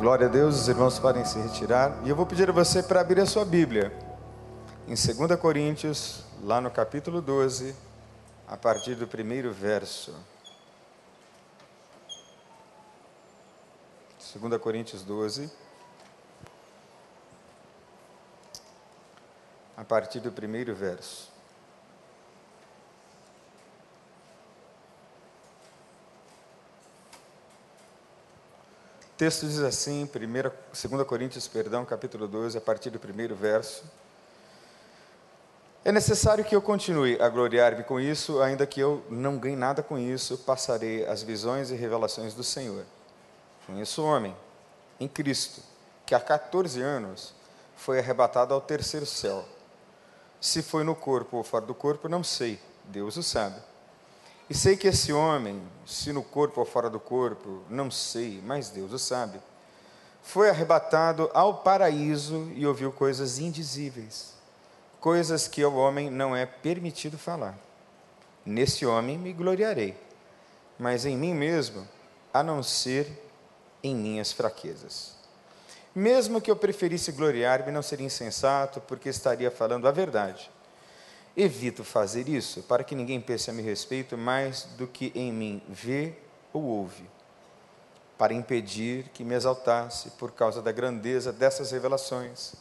[0.00, 1.94] Glória a Deus, os irmãos podem se retirar.
[2.06, 3.92] E eu vou pedir a você para abrir a sua Bíblia.
[4.88, 7.76] Em 2 Coríntios, lá no capítulo 12,
[8.48, 10.14] a partir do primeiro verso.
[14.40, 15.52] 2 Coríntios 12.
[19.76, 21.29] A partir do primeiro verso.
[29.20, 33.84] Texto diz assim, 2 Coríntios, perdão, capítulo 12, a partir do primeiro verso.
[35.84, 39.82] É necessário que eu continue a gloriar-me com isso, ainda que eu não ganhe nada
[39.82, 42.86] com isso, passarei as visões e revelações do Senhor.
[43.66, 44.34] Conheço o homem,
[44.98, 45.60] em Cristo,
[46.06, 47.34] que há 14 anos
[47.76, 49.44] foi arrebatado ao terceiro céu.
[50.40, 53.60] Se foi no corpo ou fora do corpo, não sei, Deus o sabe.
[54.50, 58.68] E sei que esse homem, se no corpo ou fora do corpo, não sei, mas
[58.68, 59.40] Deus o sabe,
[60.24, 64.34] foi arrebatado ao paraíso e ouviu coisas indizíveis,
[64.98, 67.56] coisas que ao homem não é permitido falar.
[68.44, 69.96] Nesse homem me gloriarei,
[70.76, 71.86] mas em mim mesmo,
[72.34, 73.06] a não ser
[73.84, 75.14] em minhas fraquezas.
[75.94, 80.50] Mesmo que eu preferisse gloriar-me, não seria insensato, porque estaria falando a verdade.
[81.36, 85.62] Evito fazer isso para que ninguém pense a meu respeito mais do que em mim
[85.68, 86.14] vê
[86.52, 87.08] ou ouve,
[88.18, 92.54] para impedir que me exaltasse por causa da grandeza dessas revelações.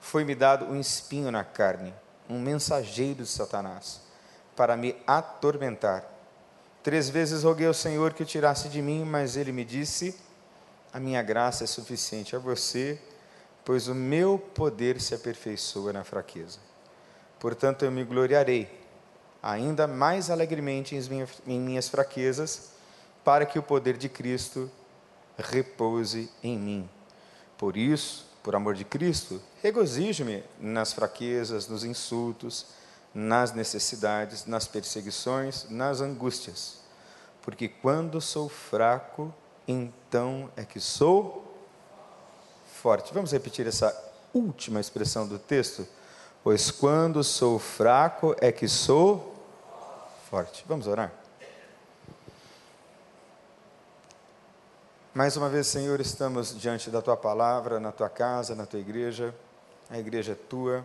[0.00, 1.94] Foi-me dado um espinho na carne,
[2.28, 4.00] um mensageiro de Satanás,
[4.56, 6.04] para me atormentar.
[6.82, 10.18] Três vezes roguei ao Senhor que o tirasse de mim, mas ele me disse:
[10.92, 13.00] A minha graça é suficiente a você,
[13.64, 16.58] pois o meu poder se aperfeiçoa na fraqueza.
[17.38, 18.78] Portanto, eu me gloriarei
[19.42, 20.96] ainda mais alegremente
[21.46, 22.72] em minhas fraquezas,
[23.24, 24.70] para que o poder de Cristo
[25.36, 26.88] repouse em mim.
[27.56, 32.66] Por isso, por amor de Cristo, regozijo-me nas fraquezas, nos insultos,
[33.14, 36.78] nas necessidades, nas perseguições, nas angústias.
[37.42, 39.32] Porque quando sou fraco,
[39.66, 41.54] então é que sou
[42.80, 43.12] forte.
[43.12, 43.94] Vamos repetir essa
[44.32, 45.86] última expressão do texto?
[46.48, 49.34] Pois quando sou fraco é que sou
[50.30, 50.64] forte.
[50.66, 51.12] Vamos orar?
[55.12, 59.34] Mais uma vez, Senhor, estamos diante da tua palavra, na tua casa, na tua igreja.
[59.90, 60.82] A igreja é tua,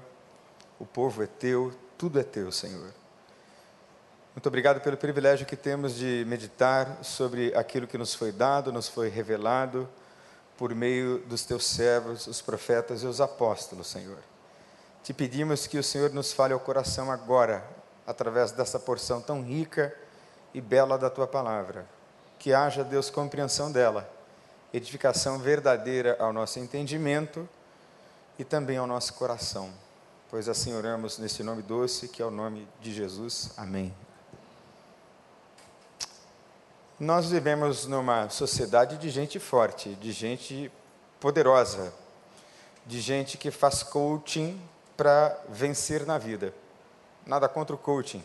[0.77, 2.93] o povo é teu, tudo é teu, Senhor.
[4.35, 8.89] Muito obrigado pelo privilégio que temos de meditar sobre aquilo que nos foi dado, nos
[8.89, 9.87] foi revelado
[10.57, 14.32] por meio dos teus servos, os profetas e os apóstolos, Senhor.
[15.03, 17.61] Te pedimos que o Senhor nos fale ao coração agora,
[18.07, 19.93] através dessa porção tão rica
[20.53, 21.85] e bela da tua palavra.
[22.39, 24.09] Que haja, Deus, compreensão dela,
[24.73, 27.47] edificação verdadeira ao nosso entendimento
[28.39, 29.73] e também ao nosso coração.
[30.29, 33.51] Pois assim oramos nesse nome doce, que é o nome de Jesus.
[33.57, 33.93] Amém.
[36.97, 40.71] Nós vivemos numa sociedade de gente forte, de gente
[41.19, 41.93] poderosa,
[42.85, 44.57] de gente que faz coaching
[44.95, 46.53] para vencer na vida.
[47.25, 48.23] Nada contra o coaching.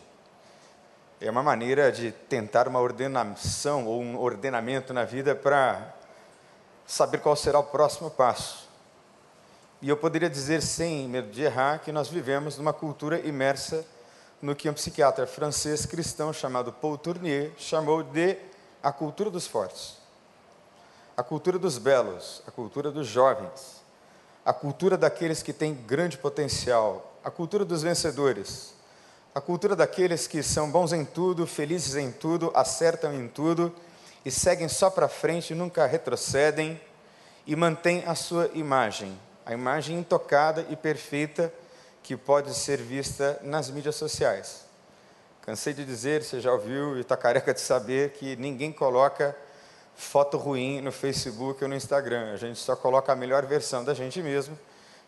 [1.20, 5.94] É uma maneira de tentar uma ordenação ou um ordenamento na vida para
[6.86, 8.68] saber qual será o próximo passo.
[9.80, 13.84] E eu poderia dizer, sem medo de errar, que nós vivemos numa cultura imersa
[14.40, 18.36] no que um psiquiatra francês cristão chamado Paul Tournier chamou de
[18.82, 19.96] a cultura dos fortes,
[21.16, 23.82] a cultura dos belos, a cultura dos jovens,
[24.48, 28.72] a cultura daqueles que têm grande potencial, a cultura dos vencedores,
[29.34, 33.70] a cultura daqueles que são bons em tudo, felizes em tudo, acertam em tudo
[34.24, 36.80] e seguem só para frente, nunca retrocedem
[37.46, 41.52] e mantêm a sua imagem, a imagem intocada e perfeita
[42.02, 44.64] que pode ser vista nas mídias sociais.
[45.42, 49.36] Cansei de dizer, você já ouviu e está careca de saber que ninguém coloca
[49.98, 52.32] foto ruim no Facebook ou no Instagram.
[52.32, 54.56] A gente só coloca a melhor versão da gente mesmo,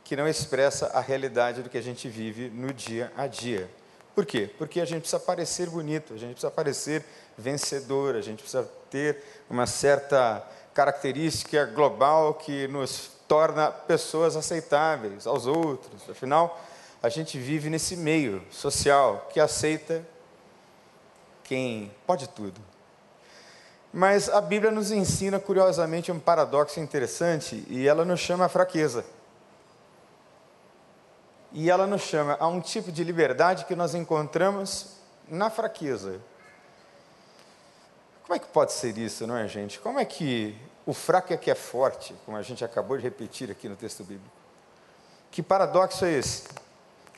[0.02, 3.70] que não expressa a realidade do que a gente vive no dia a dia.
[4.16, 4.50] Por quê?
[4.58, 7.04] Porque a gente precisa parecer bonito, a gente precisa parecer
[7.38, 10.44] vencedor, a gente precisa ter uma certa
[10.74, 16.10] característica global que nos torna pessoas aceitáveis aos outros.
[16.10, 16.60] Afinal,
[17.00, 20.04] a gente vive nesse meio social que aceita
[21.44, 22.69] quem pode tudo.
[23.92, 29.04] Mas a Bíblia nos ensina, curiosamente, um paradoxo interessante e ela nos chama a fraqueza.
[31.52, 34.96] E ela nos chama a um tipo de liberdade que nós encontramos
[35.28, 36.20] na fraqueza.
[38.22, 39.80] Como é que pode ser isso, não é, gente?
[39.80, 43.50] Como é que o fraco é que é forte, como a gente acabou de repetir
[43.50, 44.34] aqui no texto bíblico.
[45.30, 46.48] Que paradoxo é esse?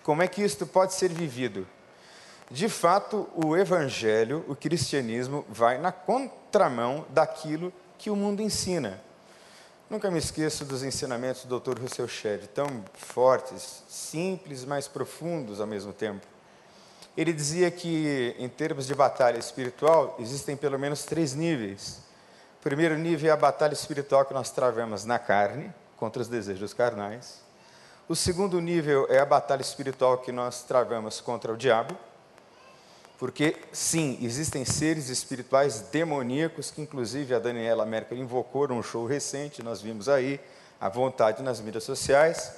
[0.02, 1.66] Como é que isto pode ser vivido?
[2.50, 9.00] De fato, o evangelho, o cristianismo, vai na contramão daquilo que o mundo ensina.
[9.88, 11.78] Nunca me esqueço dos ensinamentos do Dr.
[11.78, 16.26] Russell Shedd, tão fortes, simples, mas profundos ao mesmo tempo.
[17.16, 22.00] Ele dizia que, em termos de batalha espiritual, existem pelo menos três níveis.
[22.58, 26.72] O primeiro nível é a batalha espiritual que nós travamos na carne, contra os desejos
[26.72, 27.40] carnais.
[28.08, 31.96] O segundo nível é a batalha espiritual que nós travamos contra o diabo.
[33.22, 39.62] Porque, sim, existem seres espirituais demoníacos, que inclusive a Daniela Merkel invocou num show recente,
[39.62, 40.40] nós vimos aí,
[40.80, 42.52] à vontade nas mídias sociais.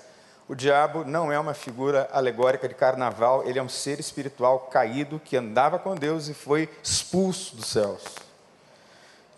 [0.49, 5.21] O diabo não é uma figura alegórica de carnaval, ele é um ser espiritual caído
[5.23, 8.03] que andava com Deus e foi expulso dos céus.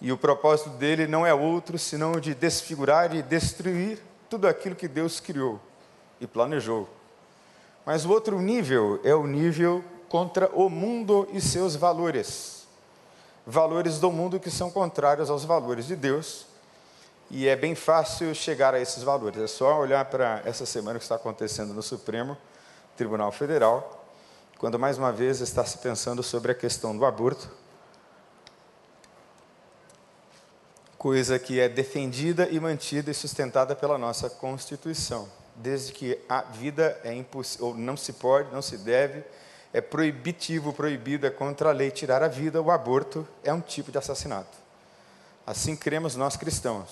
[0.01, 3.99] E o propósito dele não é outro senão de desfigurar e destruir
[4.31, 5.59] tudo aquilo que Deus criou
[6.21, 6.89] e planejou.
[7.85, 12.67] Mas o outro nível é o nível contra o mundo e seus valores.
[13.47, 16.47] Valores do mundo que são contrários aos valores de Deus.
[17.31, 19.41] E é bem fácil chegar a esses valores.
[19.41, 22.37] É só olhar para essa semana que está acontecendo no Supremo
[22.97, 24.07] Tribunal Federal,
[24.59, 27.51] quando mais uma vez está se pensando sobre a questão do aborto,
[30.97, 36.99] coisa que é defendida e mantida e sustentada pela nossa Constituição, desde que a vida
[37.05, 39.23] é impossível, não se pode, não se deve
[39.77, 43.93] é proibitivo, proibido, é contra a lei tirar a vida, o aborto é um tipo
[43.93, 44.57] de assassinato.
[45.47, 46.89] Assim cremos nós cristãos.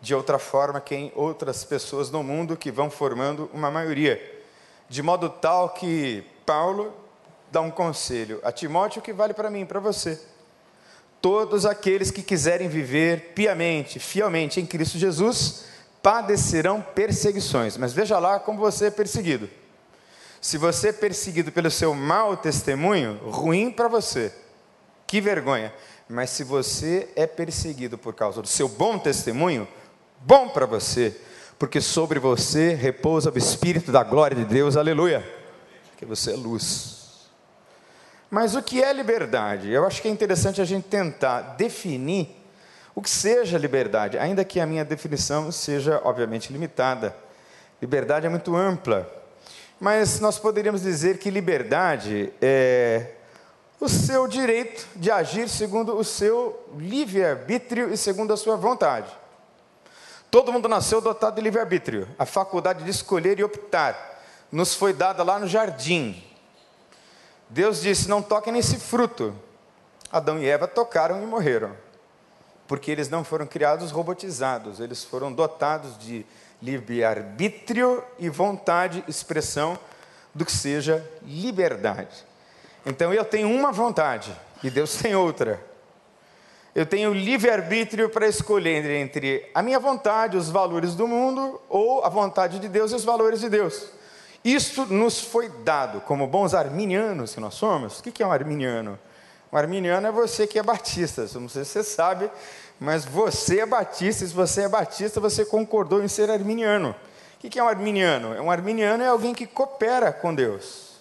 [0.00, 4.42] De outra forma, quem outras pessoas no mundo que vão formando uma maioria,
[4.88, 6.94] de modo tal que Paulo
[7.52, 10.18] dá um conselho a Timóteo que vale para mim, para você.
[11.20, 15.66] Todos aqueles que quiserem viver piamente, fielmente em Cristo Jesus,
[16.02, 17.76] padecerão perseguições.
[17.76, 19.57] Mas veja lá como você é perseguido.
[20.40, 24.32] Se você é perseguido pelo seu mau testemunho, ruim para você.
[25.06, 25.72] Que vergonha.
[26.08, 29.68] Mas se você é perseguido por causa do seu bom testemunho,
[30.20, 31.14] bom para você,
[31.58, 35.28] porque sobre você repousa o Espírito da glória de Deus, aleluia.
[35.96, 37.28] Que você é luz.
[38.30, 39.70] Mas o que é liberdade?
[39.70, 42.36] Eu acho que é interessante a gente tentar definir
[42.94, 47.14] o que seja liberdade, ainda que a minha definição seja, obviamente, limitada.
[47.80, 49.17] Liberdade é muito ampla.
[49.80, 53.12] Mas nós poderíamos dizer que liberdade é
[53.80, 59.08] o seu direito de agir segundo o seu livre-arbítrio e segundo a sua vontade.
[60.30, 62.08] Todo mundo nasceu dotado de livre-arbítrio.
[62.18, 64.20] A faculdade de escolher e optar
[64.50, 66.22] nos foi dada lá no jardim.
[67.48, 69.34] Deus disse: Não toquem nesse fruto.
[70.10, 71.76] Adão e Eva tocaram e morreram.
[72.66, 76.26] Porque eles não foram criados robotizados, eles foram dotados de
[76.62, 79.78] livre-arbítrio e vontade, expressão
[80.34, 82.24] do que seja liberdade.
[82.84, 85.60] Então eu tenho uma vontade e Deus tem outra.
[86.74, 92.08] Eu tenho livre-arbítrio para escolher entre a minha vontade, os valores do mundo, ou a
[92.08, 93.90] vontade de Deus e os valores de Deus.
[94.44, 97.98] Isto nos foi dado como bons arminianos que nós somos.
[97.98, 98.98] O que é um arminiano?
[99.52, 101.26] Um arminiano é você que é batista.
[101.34, 102.30] Não sei se você sabe,
[102.78, 106.94] mas você é batista, e se você é batista, você concordou em ser arminiano.
[107.34, 108.30] O que é um arminiano?
[108.42, 110.98] Um arminiano é alguém que coopera com Deus.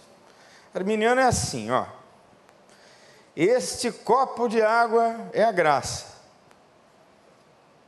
[0.74, 1.86] Arminiano é assim, ó.
[3.36, 6.18] Este copo de água é a graça.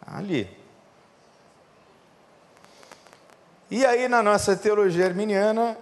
[0.05, 0.55] Ali.
[3.71, 5.77] E aí, na nossa teologia arminiana,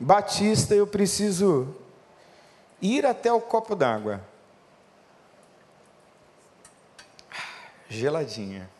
[0.00, 1.76] batista, eu preciso
[2.82, 4.20] ir até o copo d'água.
[7.90, 8.70] Geladinha.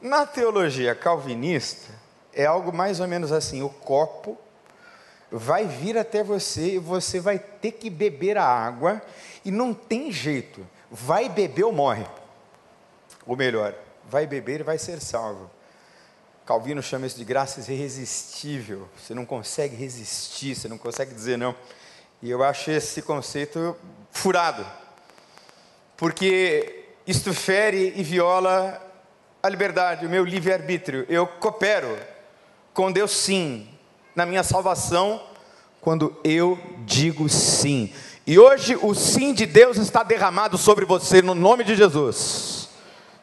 [0.00, 1.92] Na teologia calvinista,
[2.32, 4.38] é algo mais ou menos assim: o copo
[5.30, 9.02] vai vir até você e você vai ter que beber a água,
[9.44, 12.06] e não tem jeito, vai beber ou morre.
[13.26, 13.74] Ou melhor,
[14.08, 15.50] vai beber e vai ser salvo.
[16.46, 18.88] Calvino chama isso de graça irresistível.
[18.96, 21.56] Você não consegue resistir, você não consegue dizer não.
[22.22, 23.76] E eu acho esse conceito
[24.12, 24.64] furado.
[25.96, 28.82] Porque isto fere e viola
[29.42, 31.06] a liberdade, o meu livre-arbítrio.
[31.08, 31.96] Eu coopero
[32.74, 33.68] com Deus sim,
[34.14, 35.22] na minha salvação,
[35.80, 37.92] quando eu digo sim.
[38.26, 42.68] E hoje o sim de Deus está derramado sobre você no nome de Jesus.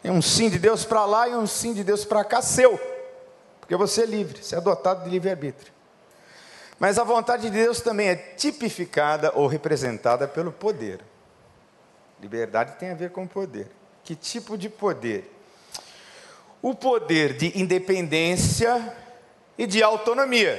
[0.02, 2.80] Tem um sim de Deus para lá e um sim de Deus para cá, seu.
[3.60, 5.74] Porque você é livre, você é dotado de livre-arbítrio.
[6.80, 11.00] Mas a vontade de Deus também é tipificada ou representada pelo poder.
[12.24, 13.68] Liberdade tem a ver com poder.
[14.02, 15.30] Que tipo de poder?
[16.62, 18.96] O poder de independência
[19.58, 20.58] e de autonomia.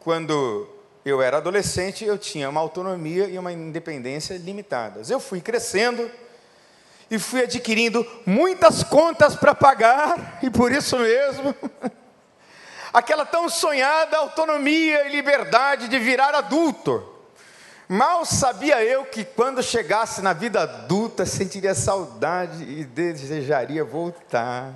[0.00, 0.68] Quando
[1.04, 5.08] eu era adolescente, eu tinha uma autonomia e uma independência limitadas.
[5.08, 6.10] Eu fui crescendo
[7.08, 11.54] e fui adquirindo muitas contas para pagar, e por isso mesmo,
[12.92, 17.17] aquela tão sonhada autonomia e liberdade de virar adulto.
[17.90, 24.74] Mal sabia eu que quando chegasse na vida adulta sentiria saudade e desejaria voltar.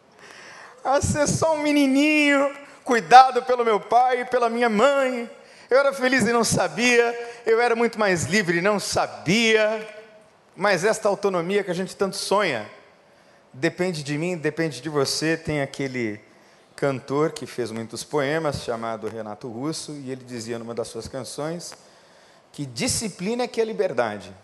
[0.84, 5.30] A ser só um menininho, cuidado pelo meu pai e pela minha mãe.
[5.70, 9.88] Eu era feliz e não sabia, eu era muito mais livre e não sabia.
[10.54, 12.70] Mas esta autonomia que a gente tanto sonha,
[13.50, 15.38] depende de mim, depende de você.
[15.38, 16.20] Tem aquele
[16.76, 21.74] cantor que fez muitos poemas, chamado Renato Russo, e ele dizia numa das suas canções
[22.56, 24.34] que disciplina é que é liberdade.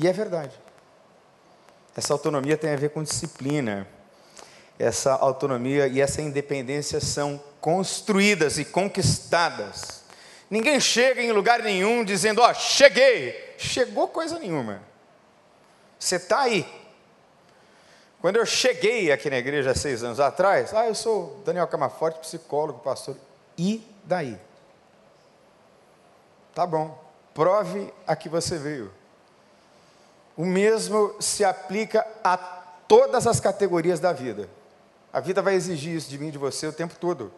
[0.00, 0.58] E é verdade.
[1.94, 3.86] Essa autonomia tem a ver com disciplina.
[4.78, 10.02] Essa autonomia e essa independência são construídas e conquistadas.
[10.48, 13.56] Ninguém chega em lugar nenhum dizendo: Ó, oh, cheguei.
[13.58, 14.80] Chegou coisa nenhuma.
[15.98, 16.66] Você está aí.
[18.18, 22.20] Quando eu cheguei aqui na igreja há seis anos atrás, ah, eu sou Daniel Camaforte,
[22.20, 23.14] psicólogo, pastor.
[23.58, 24.40] E daí?
[26.54, 26.96] Tá bom,
[27.34, 28.92] prove a que você veio.
[30.36, 34.48] O mesmo se aplica a todas as categorias da vida.
[35.12, 37.32] A vida vai exigir isso de mim de você o tempo todo.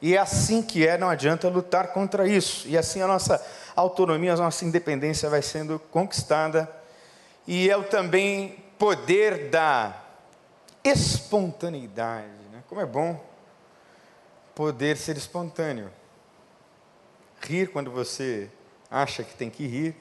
[0.00, 2.68] E é assim que é, não adianta lutar contra isso.
[2.68, 3.42] E assim a nossa
[3.74, 6.70] autonomia, a nossa independência vai sendo conquistada.
[7.46, 9.96] E é o também poder da
[10.82, 12.28] espontaneidade.
[12.52, 12.62] Né?
[12.68, 13.18] Como é bom
[14.54, 15.90] poder ser espontâneo
[17.44, 18.48] rir quando você
[18.90, 19.94] acha que tem que rir,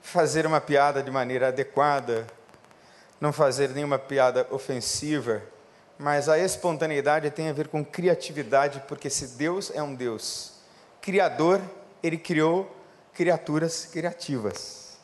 [0.00, 2.26] fazer uma piada de maneira adequada,
[3.20, 5.42] não fazer nenhuma piada ofensiva,
[5.98, 10.54] mas a espontaneidade tem a ver com criatividade, porque se Deus é um Deus
[11.00, 11.60] criador,
[12.02, 12.74] ele criou
[13.12, 14.98] criaturas criativas.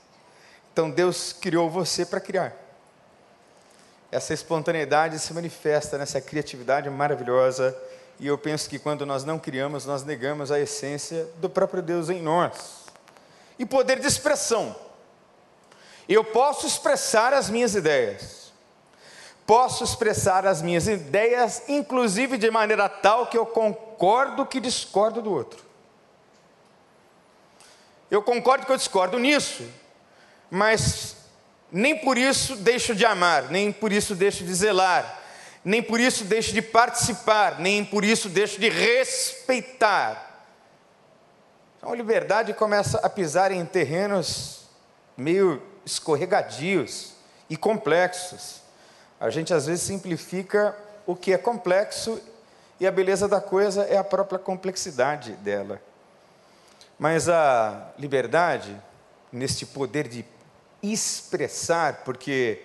[0.72, 2.54] Então Deus criou você para criar.
[4.10, 7.76] Essa espontaneidade se manifesta nessa criatividade maravilhosa
[8.18, 12.08] e eu penso que quando nós não criamos, nós negamos a essência do próprio Deus
[12.08, 12.86] em nós.
[13.58, 14.74] E poder de expressão.
[16.08, 18.52] Eu posso expressar as minhas ideias.
[19.46, 25.32] Posso expressar as minhas ideias, inclusive de maneira tal que eu concordo que discordo do
[25.32, 25.64] outro.
[28.10, 29.64] Eu concordo que eu discordo nisso,
[30.50, 31.16] mas
[31.70, 35.22] nem por isso deixo de amar, nem por isso deixo de zelar,
[35.66, 40.46] nem por isso deixo de participar, nem por isso deixo de respeitar.
[41.76, 44.68] Então a liberdade começa a pisar em terrenos
[45.16, 47.14] meio escorregadios
[47.50, 48.62] e complexos.
[49.18, 52.22] A gente às vezes simplifica o que é complexo
[52.78, 55.82] e a beleza da coisa é a própria complexidade dela.
[56.96, 58.80] Mas a liberdade,
[59.32, 60.24] neste poder de
[60.80, 62.62] expressar, porque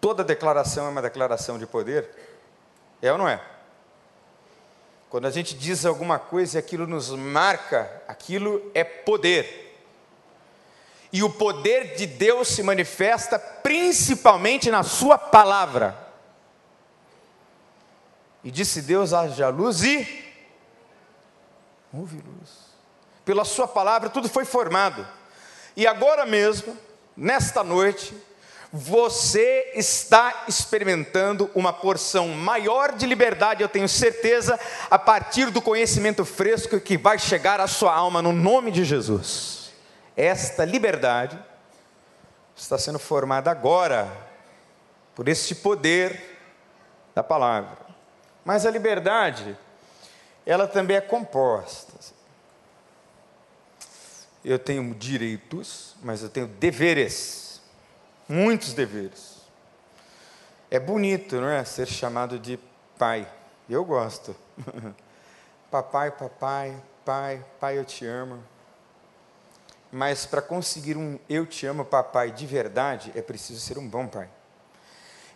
[0.00, 2.27] toda declaração é uma declaração de poder,
[3.00, 3.40] é ou não é?
[5.08, 9.66] Quando a gente diz alguma coisa e aquilo nos marca, aquilo é poder.
[11.10, 15.96] E o poder de Deus se manifesta principalmente na Sua palavra.
[18.44, 20.24] E disse Deus: haja luz e
[21.92, 22.68] houve luz.
[23.24, 25.06] Pela Sua palavra tudo foi formado.
[25.74, 26.76] E agora mesmo,
[27.16, 28.14] nesta noite,
[28.72, 34.58] você está experimentando uma porção maior de liberdade, eu tenho certeza,
[34.90, 39.72] a partir do conhecimento fresco que vai chegar à sua alma no nome de Jesus.
[40.16, 41.38] Esta liberdade
[42.54, 44.10] está sendo formada agora
[45.14, 46.38] por este poder
[47.14, 47.78] da palavra.
[48.44, 49.56] Mas a liberdade,
[50.44, 51.94] ela também é composta.
[54.44, 57.47] Eu tenho direitos, mas eu tenho deveres
[58.28, 59.38] muitos deveres.
[60.70, 61.64] É bonito, não é?
[61.64, 62.58] Ser chamado de
[62.98, 63.26] pai.
[63.68, 64.36] Eu gosto.
[65.70, 68.42] papai, papai, pai, pai, eu te amo.
[69.90, 74.06] Mas para conseguir um eu te amo, papai, de verdade, é preciso ser um bom
[74.06, 74.28] pai.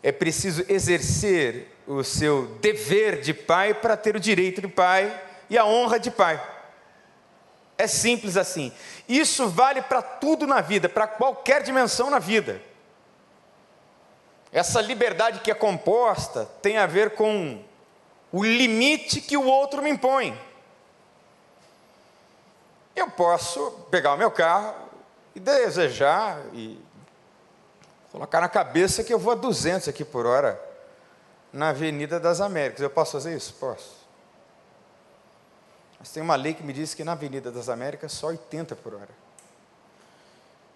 [0.02, 5.18] É preciso exercer o seu dever de pai para ter o direito de pai
[5.48, 6.42] e a honra de pai.
[7.78, 8.72] É simples assim.
[9.08, 12.60] Isso vale para tudo na vida, para qualquer dimensão na vida.
[14.52, 17.64] Essa liberdade que é composta tem a ver com
[18.30, 20.38] o limite que o outro me impõe.
[22.94, 24.74] Eu posso pegar o meu carro
[25.34, 26.78] e desejar e
[28.10, 30.62] colocar na cabeça que eu vou a 200 aqui por hora
[31.50, 32.82] na Avenida das Américas.
[32.82, 33.54] Eu posso fazer isso?
[33.54, 34.02] Posso.
[35.98, 38.94] Mas tem uma lei que me diz que na Avenida das Américas só 80 por
[38.94, 39.08] hora.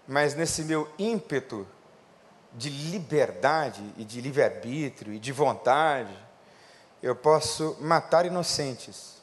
[0.09, 1.67] Mas nesse meu ímpeto
[2.57, 6.17] de liberdade e de livre-arbítrio e de vontade,
[7.03, 9.17] eu posso matar inocentes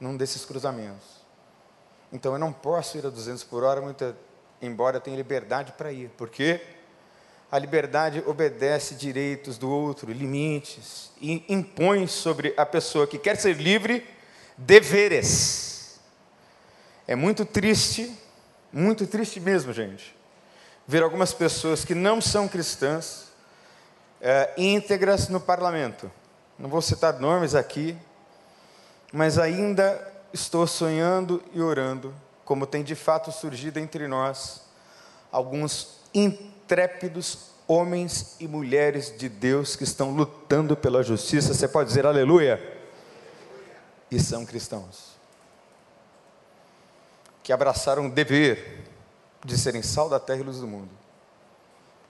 [0.00, 1.22] num desses cruzamentos.
[2.10, 3.82] Então eu não posso ir a 200 por hora,
[4.60, 6.08] embora eu tenha liberdade para ir.
[6.10, 6.60] Por quê?
[7.50, 13.56] A liberdade obedece direitos do outro, limites, e impõe sobre a pessoa que quer ser
[13.56, 14.06] livre
[14.56, 16.00] deveres.
[17.06, 18.10] É muito triste,
[18.72, 20.16] muito triste mesmo, gente,
[20.92, 23.28] ver algumas pessoas que não são cristãs
[24.20, 26.12] é, íntegras no parlamento.
[26.58, 27.96] Não vou citar nomes aqui,
[29.10, 34.60] mas ainda estou sonhando e orando, como tem de fato surgido entre nós
[35.30, 41.54] alguns intrépidos homens e mulheres de Deus que estão lutando pela justiça.
[41.54, 42.60] Você pode dizer aleluia?
[44.10, 45.12] E são cristãos.
[47.42, 48.91] Que abraçaram o dever
[49.44, 50.90] de serem sal da terra e luz do mundo.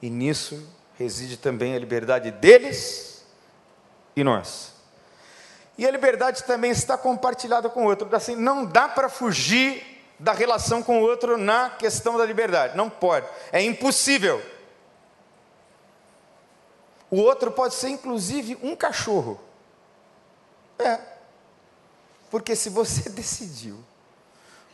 [0.00, 0.66] E nisso
[0.98, 3.24] reside também a liberdade deles
[4.14, 4.72] e nós.
[5.78, 8.14] E a liberdade também está compartilhada com o outro.
[8.14, 12.76] Assim, não dá para fugir da relação com o outro na questão da liberdade.
[12.76, 13.26] Não pode.
[13.50, 14.42] É impossível.
[17.10, 19.40] O outro pode ser, inclusive, um cachorro.
[20.78, 20.98] É.
[22.30, 23.78] Porque se você decidiu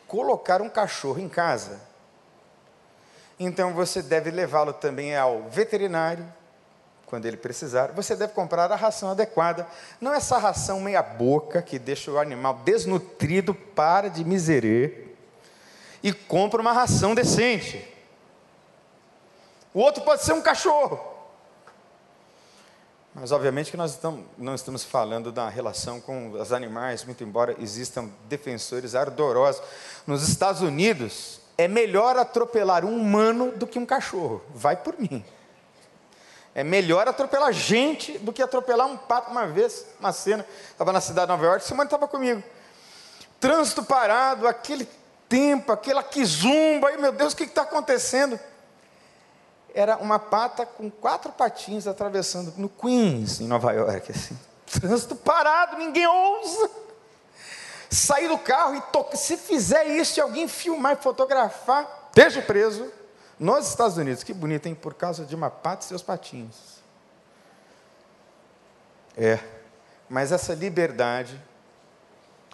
[0.06, 1.87] colocar um cachorro em casa,
[3.38, 6.26] então você deve levá-lo também ao veterinário,
[7.06, 7.92] quando ele precisar.
[7.92, 9.66] Você deve comprar a ração adequada,
[10.00, 15.06] não essa ração meia-boca que deixa o animal desnutrido, para de miserê,
[16.02, 17.94] e compra uma ração decente.
[19.72, 21.00] O outro pode ser um cachorro.
[23.14, 23.98] Mas, obviamente, que nós
[24.36, 29.62] não estamos falando da relação com os animais, muito embora existam defensores ardorosos.
[30.06, 34.40] Nos Estados Unidos, é melhor atropelar um humano do que um cachorro.
[34.54, 35.24] Vai por mim.
[36.54, 40.46] É melhor atropelar gente do que atropelar um pato uma vez, uma cena.
[40.70, 42.42] Estava na cidade de Nova York, semana estava comigo.
[43.40, 44.88] Trânsito parado, aquele
[45.28, 48.38] tempo, aquela quizumba, e meu Deus, o que está acontecendo?
[49.74, 54.38] Era uma pata com quatro patinhos atravessando no Queens, em Nova York, assim.
[54.80, 56.87] Trânsito parado, ninguém ousa
[57.90, 59.16] sair do carro e.
[59.16, 62.92] Se fizer isso e alguém filmar e fotografar, esteja preso
[63.38, 64.22] nos Estados Unidos.
[64.22, 64.74] Que bonito, hein?
[64.74, 66.78] Por causa de uma pata e seus patinhos.
[69.16, 69.38] É,
[70.08, 71.40] mas essa liberdade,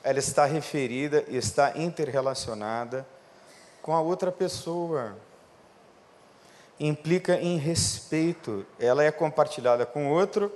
[0.02, 3.06] ela está referida e está interrelacionada
[3.82, 5.16] com a outra pessoa.
[6.80, 8.66] Implica em respeito.
[8.78, 10.50] Ela é compartilhada com o outro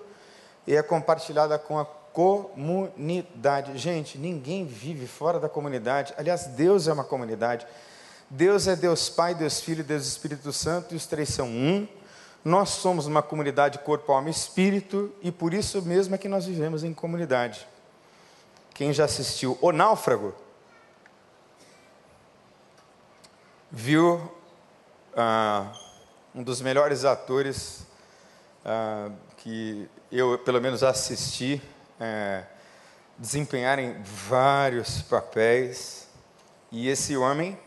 [0.67, 3.77] e é compartilhada com a comunidade.
[3.79, 6.15] Gente, ninguém vive fora da comunidade.
[6.17, 7.67] Aliás, Deus é uma comunidade.
[8.31, 11.89] Deus é Deus Pai, Deus Filho, Deus Espírito Santo, e os três são um.
[12.45, 16.47] Nós somos uma comunidade corpo, alma e espírito, e por isso mesmo é que nós
[16.47, 17.67] vivemos em comunidade.
[18.75, 20.35] Quem já assistiu O Náufrago,
[23.71, 24.31] viu
[25.17, 25.73] ah,
[26.35, 27.87] um dos melhores atores
[28.65, 31.61] ah, que eu, pelo menos, assisti
[32.01, 32.45] é,
[33.17, 36.09] desempenharem vários papéis,
[36.71, 37.59] e esse homem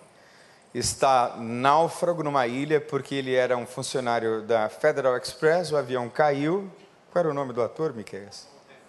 [0.74, 6.72] está náufrago numa ilha porque ele era um funcionário da Federal Express, o avião caiu.
[7.12, 8.30] Qual era o nome do ator, Miquel?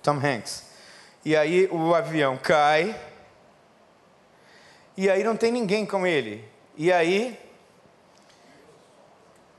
[0.02, 0.64] Tom Hanks.
[1.24, 2.98] E aí o avião cai,
[4.96, 6.46] e aí não tem ninguém com ele.
[6.76, 7.38] E aí,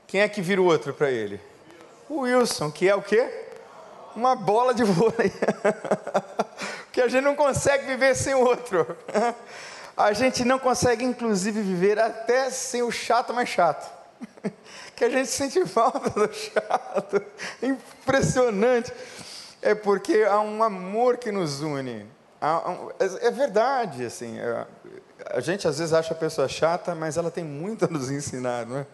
[0.06, 1.40] quem é que vira o outro para ele?
[2.08, 3.43] O Wilson, que é o quê?
[4.16, 5.32] Uma bola de vôlei.
[6.92, 8.86] que a gente não consegue viver sem o outro.
[9.96, 13.90] A gente não consegue, inclusive, viver até sem o chato mais chato.
[14.96, 17.20] Que a gente sente falta do chato.
[17.60, 18.92] Impressionante.
[19.60, 22.06] É porque há um amor que nos une.
[23.20, 24.38] É verdade, assim.
[24.38, 24.66] É,
[25.30, 28.66] a gente às vezes acha a pessoa chata, mas ela tem muito a nos ensinar,
[28.66, 28.86] não é?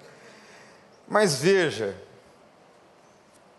[1.07, 1.95] Mas veja,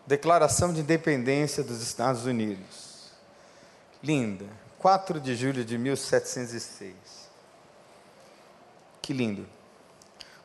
[0.06, 3.12] Declaração de Independência dos Estados Unidos.
[4.02, 4.46] Linda.
[4.80, 6.92] 4 de julho de 1706.
[9.00, 9.46] Que lindo.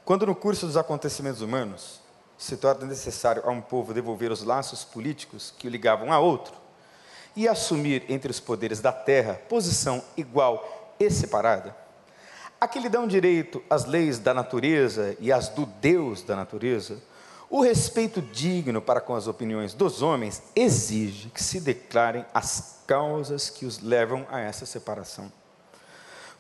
[0.05, 1.99] Quando no curso dos acontecimentos humanos
[2.37, 6.53] se torna necessário a um povo devolver os laços políticos que o ligavam a outro
[7.35, 11.75] e assumir entre os poderes da terra posição igual e separada,
[12.61, 17.01] a que lhe dão direito as leis da natureza e as do Deus da natureza,
[17.49, 23.49] o respeito digno para com as opiniões dos homens exige que se declarem as causas
[23.49, 25.31] que os levam a essa separação.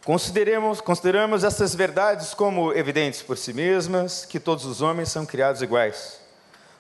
[0.03, 5.61] Consideremos, consideramos essas verdades como evidentes por si mesmas, que todos os homens são criados
[5.61, 6.19] iguais,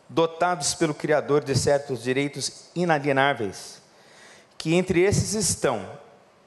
[0.07, 3.81] dotados pelo Criador de certos direitos inalienáveis,
[4.57, 5.85] que entre esses estão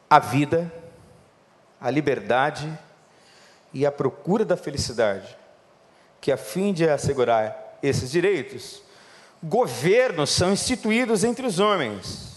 [0.09, 0.73] a vida,
[1.81, 2.71] a liberdade
[3.73, 5.37] e a procura da felicidade,
[6.21, 8.83] que a fim de assegurar esses direitos,
[9.43, 12.31] governos são instituídos entre os homens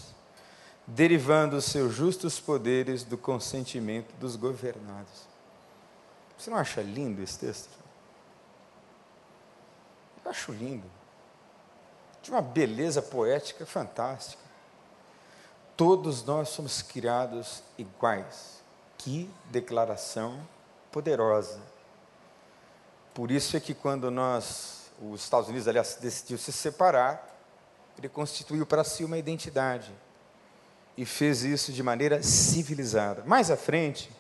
[0.86, 5.28] derivando seus justos poderes do consentimento dos governados.
[6.38, 7.70] Você não acha lindo esse texto?
[10.24, 10.90] Eu acho lindo.
[12.22, 14.44] De uma beleza poética fantástica.
[15.76, 18.62] Todos nós somos criados iguais.
[18.98, 20.46] Que declaração
[20.92, 21.60] poderosa.
[23.14, 27.30] Por isso é que quando nós, os Estados Unidos, aliás, decidiu se separar,
[27.98, 29.92] ele constituiu para si uma identidade
[30.98, 33.24] e fez isso de maneira civilizada.
[33.26, 34.12] Mais à frente,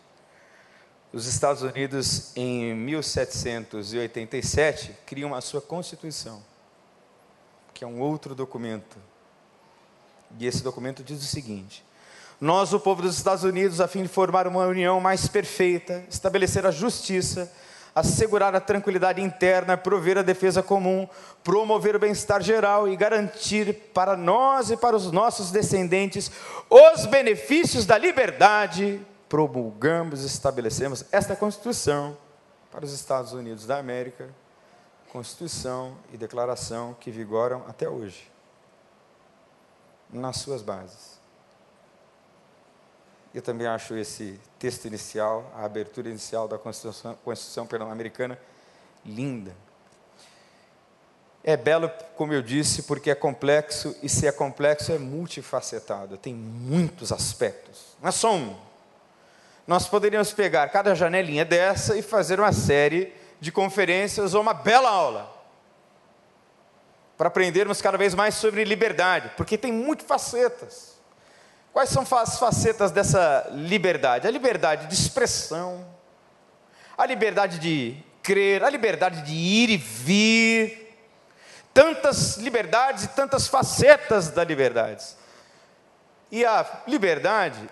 [1.12, 6.42] os Estados Unidos, em 1787, criam a sua Constituição,
[7.74, 8.98] que é um outro documento.
[10.40, 11.86] E esse documento diz o seguinte:
[12.42, 16.66] Nós, o povo dos Estados Unidos, a fim de formar uma união mais perfeita, estabelecer
[16.66, 17.54] a justiça,
[17.96, 21.08] assegurar a tranquilidade interna, prover a defesa comum,
[21.44, 26.32] promover o bem-estar geral e garantir para nós e para os nossos descendentes
[26.70, 32.18] os benefícios da liberdade, promulgamos e estabelecemos esta Constituição
[32.72, 34.30] para os Estados Unidos da América,
[35.12, 38.32] Constituição e declaração que vigoram até hoje,
[40.10, 41.13] nas suas bases.
[43.34, 48.38] Eu também acho esse texto inicial, a abertura inicial da Constituição, Constituição americana
[49.04, 49.56] linda.
[51.44, 56.34] É belo, como eu disse, porque é complexo, e se é complexo, é multifacetado, tem
[56.34, 58.56] muitos aspectos, não é só um.
[59.68, 64.90] Nós poderíamos pegar cada janelinha dessa e fazer uma série de conferências ou uma bela
[64.90, 65.34] aula,
[67.18, 70.93] para aprendermos cada vez mais sobre liberdade, porque tem muitas facetas.
[71.74, 74.28] Quais são as facetas dessa liberdade?
[74.28, 75.84] A liberdade de expressão,
[76.96, 80.96] a liberdade de crer, a liberdade de ir e vir,
[81.74, 85.04] tantas liberdades e tantas facetas da liberdade.
[86.32, 87.68] E a liberdade,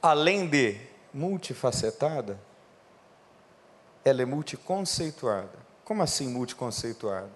[0.00, 0.80] além de
[1.12, 2.40] multifacetada,
[4.02, 5.58] ela é multiconceituada.
[5.84, 7.30] Como assim multiconceituada?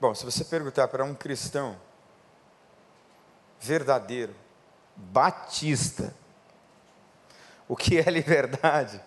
[0.00, 1.76] Bom, se você perguntar para um cristão,
[3.62, 4.34] verdadeiro,
[4.96, 6.12] batista,
[7.68, 9.00] o que é liberdade?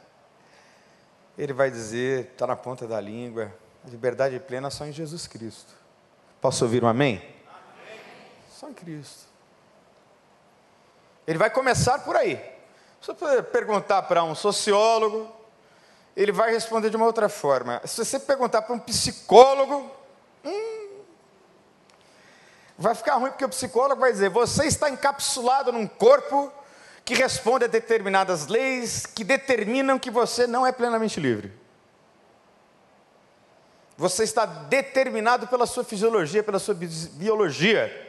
[1.37, 3.53] Ele vai dizer, está na ponta da língua,
[3.85, 5.73] liberdade plena só em Jesus Cristo.
[6.39, 7.17] Posso ouvir um amém?
[7.17, 8.01] amém?
[8.49, 9.25] Só em Cristo.
[11.27, 12.37] Ele vai começar por aí.
[13.01, 15.31] Se você perguntar para um sociólogo,
[16.15, 17.81] ele vai responder de uma outra forma.
[17.83, 19.91] Se você perguntar para um psicólogo,
[20.43, 20.84] hum,
[22.77, 26.51] vai ficar ruim porque o psicólogo vai dizer: você está encapsulado num corpo
[27.03, 31.53] que responde a determinadas leis que determinam que você não é plenamente livre.
[33.97, 36.75] Você está determinado pela sua fisiologia, pela sua
[37.13, 38.01] biologia.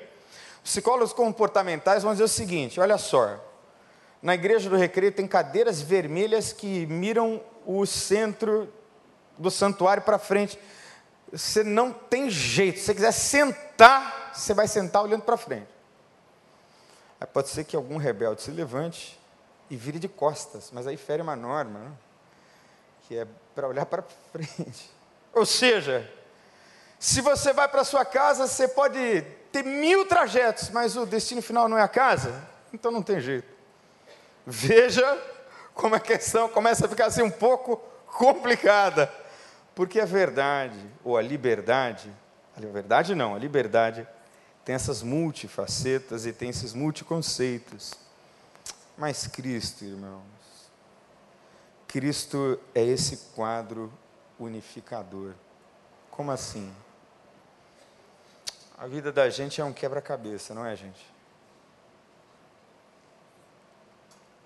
[0.64, 3.38] Psicólogos comportamentais vão dizer o seguinte: olha só,
[4.20, 8.72] na igreja do recreio tem cadeiras vermelhas que miram o centro
[9.38, 10.59] do santuário para frente.
[11.37, 12.79] Você não tem jeito.
[12.79, 15.68] Se você quiser sentar, você vai sentar olhando para frente.
[17.20, 19.20] Aí pode ser que algum rebelde se levante
[19.68, 21.92] e vire de costas, mas aí fere uma norma, né?
[23.03, 24.90] que é para olhar para frente.
[25.33, 26.11] Ou seja,
[26.99, 29.22] se você vai para sua casa, você pode
[29.53, 33.49] ter mil trajetos, mas o destino final não é a casa, então não tem jeito.
[34.46, 35.05] Veja
[35.75, 39.12] como a questão começa a ficar assim um pouco complicada,
[39.76, 42.10] porque a verdade, ou a liberdade,
[42.56, 44.08] a verdade não, a liberdade
[44.64, 47.92] tem essas multifacetas e tem esses multiconceitos.
[48.96, 50.22] Mas Cristo, irmãos,
[51.86, 53.92] Cristo é esse quadro
[54.40, 55.34] unificador.
[56.10, 56.74] Como assim?
[58.78, 61.06] A vida da gente é um quebra-cabeça, não é, gente?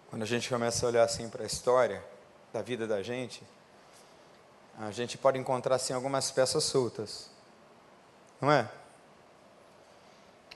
[0.08, 2.04] Quando a gente começa a olhar assim para a história
[2.52, 3.44] da vida da gente,
[4.78, 7.30] a gente pode encontrar assim algumas peças soltas,
[8.40, 8.68] não é?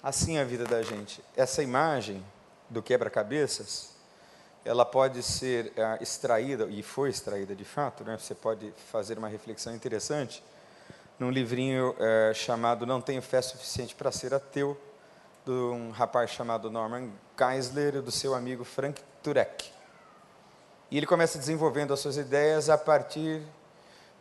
[0.05, 1.25] assim a vida da gente.
[1.35, 2.23] Essa imagem
[2.69, 3.95] do quebra-cabeças
[4.63, 8.17] ela pode ser é, extraída, e foi extraída de fato, né?
[8.19, 10.43] você pode fazer uma reflexão interessante,
[11.19, 14.79] num livrinho é, chamado Não Tenho Fé Suficiente para Ser Ateu,
[15.45, 19.71] de um rapaz chamado Norman Geisler e do seu amigo Frank Turek.
[20.91, 23.43] E ele começa desenvolvendo as suas ideias a partir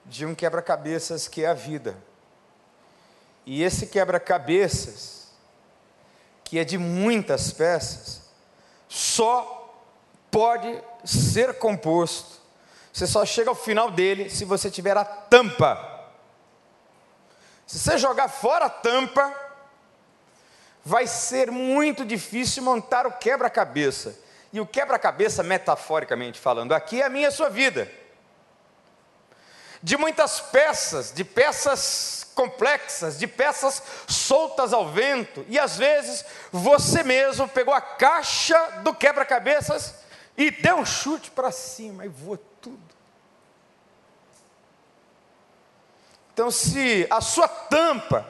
[0.06, 1.98] de um quebra-cabeças que é a vida.
[3.46, 5.28] E esse quebra-cabeças,
[6.44, 8.22] que é de muitas peças,
[8.88, 9.82] só
[10.30, 12.42] pode ser composto.
[12.92, 15.92] Você só chega ao final dele se você tiver a tampa.
[17.66, 19.36] Se você jogar fora a tampa,
[20.86, 24.16] vai ser muito difícil montar o quebra-cabeça.
[24.52, 27.92] E o quebra-cabeça, metaforicamente falando, aqui é a minha e a sua vida.
[29.84, 37.04] De muitas peças, de peças complexas, de peças soltas ao vento, e às vezes você
[37.04, 39.94] mesmo pegou a caixa do quebra-cabeças
[40.38, 42.82] e deu um chute para cima e voou tudo.
[46.34, 48.28] Então, se a sua tampa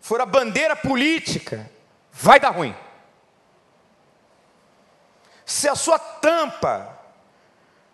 [0.00, 1.68] for a bandeira política,
[2.12, 2.76] vai dar ruim.
[5.44, 6.96] Se a sua tampa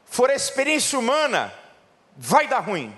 [0.04, 1.54] for a experiência humana,
[2.16, 2.96] vai dar ruim.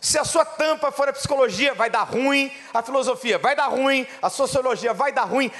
[0.00, 2.52] Se a sua tampa for a psicologia, vai dar ruim.
[2.72, 4.06] A filosofia vai dar ruim.
[4.22, 5.50] A sociologia vai dar ruim.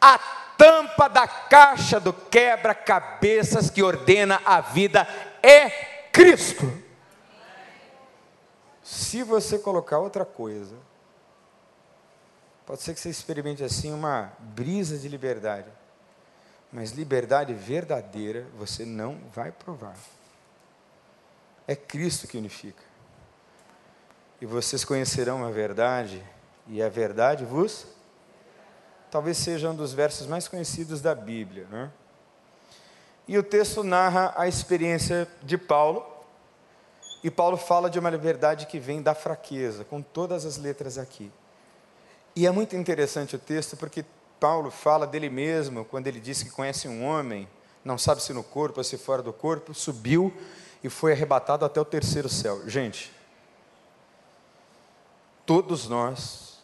[0.00, 0.18] A
[0.58, 5.08] tampa da caixa do quebra-cabeças que ordena a vida
[5.42, 5.70] é
[6.12, 6.70] Cristo.
[8.82, 10.76] Se você colocar outra coisa,
[12.66, 15.68] pode ser que você experimente assim uma brisa de liberdade,
[16.70, 19.96] mas liberdade verdadeira você não vai provar.
[21.66, 22.82] É Cristo que unifica.
[24.40, 26.22] E vocês conhecerão a verdade,
[26.66, 27.86] e a verdade vos
[29.14, 31.68] talvez seja um dos versos mais conhecidos da Bíblia.
[31.70, 31.88] Né?
[33.28, 36.04] E o texto narra a experiência de Paulo,
[37.22, 41.30] e Paulo fala de uma verdade que vem da fraqueza, com todas as letras aqui.
[42.34, 44.04] E é muito interessante o texto, porque
[44.40, 47.48] Paulo fala dele mesmo, quando ele diz que conhece um homem,
[47.84, 50.34] não sabe se no corpo ou se fora do corpo, subiu
[50.84, 52.68] e foi arrebatado até o terceiro céu.
[52.68, 53.10] Gente,
[55.46, 56.58] todos nós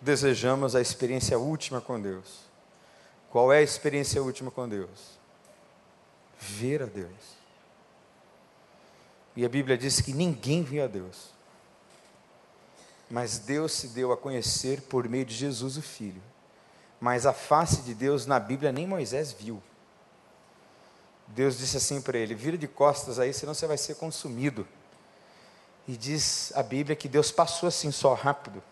[0.00, 2.38] desejamos a experiência última com Deus.
[3.30, 5.18] Qual é a experiência última com Deus?
[6.38, 7.36] Ver a Deus.
[9.34, 11.30] E a Bíblia diz que ninguém viu a Deus.
[13.10, 16.22] Mas Deus se deu a conhecer por meio de Jesus, o Filho.
[17.00, 19.60] Mas a face de Deus na Bíblia nem Moisés viu.
[21.28, 24.66] Deus disse assim para ele: vira de costas aí, senão você vai ser consumido.
[25.86, 28.62] E diz a Bíblia que Deus passou assim só rápido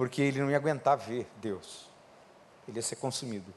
[0.00, 1.86] porque ele não ia aguentar ver Deus,
[2.66, 3.52] ele ia ser consumido.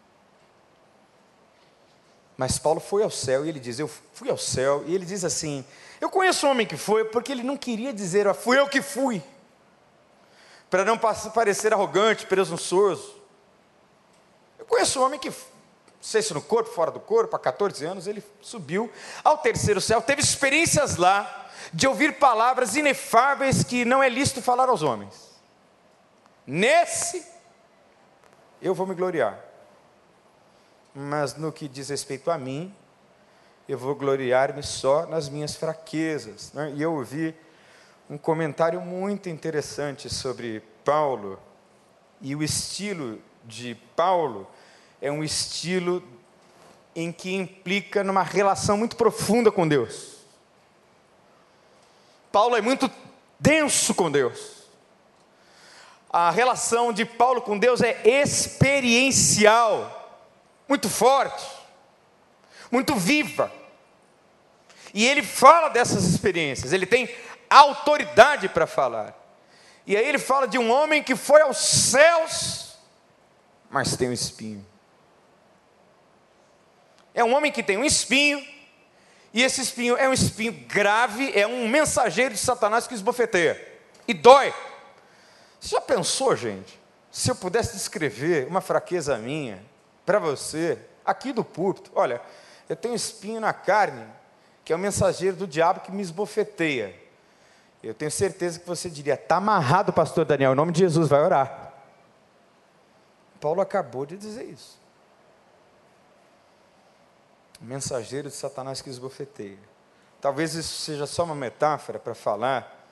[2.36, 5.24] Mas Paulo foi ao céu e ele diz: Eu fui ao céu, e ele diz
[5.24, 5.64] assim:
[6.02, 8.82] Eu conheço um homem que foi, porque ele não queria dizer, ah, fui eu que
[8.82, 9.24] fui,
[10.70, 13.16] para não parecer arrogante, presunçoso.
[14.60, 15.32] Eu conheço um homem que,
[16.04, 18.92] sei se no corpo, fora do corpo, há 14 anos, ele subiu
[19.24, 24.68] ao terceiro céu, teve experiências lá, de ouvir palavras inefáveis que não é lícito falar
[24.68, 25.32] aos homens.
[26.46, 27.26] Nesse
[28.62, 29.40] eu vou me gloriar.
[30.94, 32.76] Mas no que diz respeito a mim,
[33.68, 36.52] eu vou gloriar-me só nas minhas fraquezas.
[36.52, 36.74] Né?
[36.76, 37.34] E eu ouvi
[38.10, 41.40] um comentário muito interessante sobre Paulo,
[42.20, 44.46] e o estilo de Paulo
[45.04, 46.02] é um estilo
[46.96, 50.14] em que implica numa relação muito profunda com Deus.
[52.32, 52.90] Paulo é muito
[53.40, 54.64] denso com Deus
[56.14, 60.22] a relação de Paulo com Deus é experiencial,
[60.70, 61.44] muito forte,
[62.72, 63.52] muito viva.
[64.94, 67.10] E ele fala dessas experiências, ele tem
[67.50, 69.20] autoridade para falar.
[69.88, 72.78] E aí ele fala de um homem que foi aos céus,
[73.68, 74.64] mas tem um espinho.
[77.14, 78.44] É um homem que tem um espinho,
[79.34, 83.74] e esse espinho é um espinho grave, é um mensageiro de Satanás que esbofeteia
[84.08, 84.54] e dói.
[85.60, 86.80] Você já pensou, gente,
[87.12, 89.64] se eu pudesse descrever uma fraqueza minha
[90.06, 91.92] para você, aqui do púlpito?
[91.96, 92.22] Olha,
[92.68, 94.06] eu tenho um espinho na carne,
[94.66, 96.96] que é o mensageiro do diabo que me esbofeteia.
[97.82, 101.22] Eu tenho certeza que você diria: está amarrado, pastor Daniel, em nome de Jesus, vai
[101.22, 101.74] orar.
[103.40, 104.83] Paulo acabou de dizer isso.
[107.64, 109.58] Mensageiro de Satanás que esbofeteia.
[110.20, 112.86] Talvez isso seja só uma metáfora para falar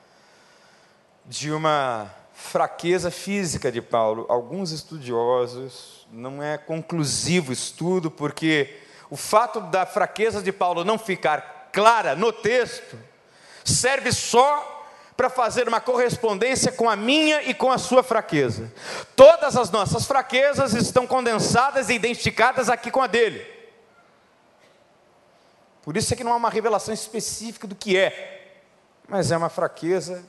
[1.26, 4.24] de uma fraqueza física de Paulo.
[4.30, 8.80] Alguns estudiosos, não é conclusivo estudo, porque
[9.10, 12.98] o fato da fraqueza de Paulo não ficar clara no texto
[13.62, 18.72] serve só para fazer uma correspondência com a minha e com a sua fraqueza.
[19.14, 23.51] Todas as nossas fraquezas estão condensadas e identificadas aqui com a dele.
[25.82, 28.60] Por isso é que não há uma revelação específica do que é,
[29.08, 30.24] mas é uma fraqueza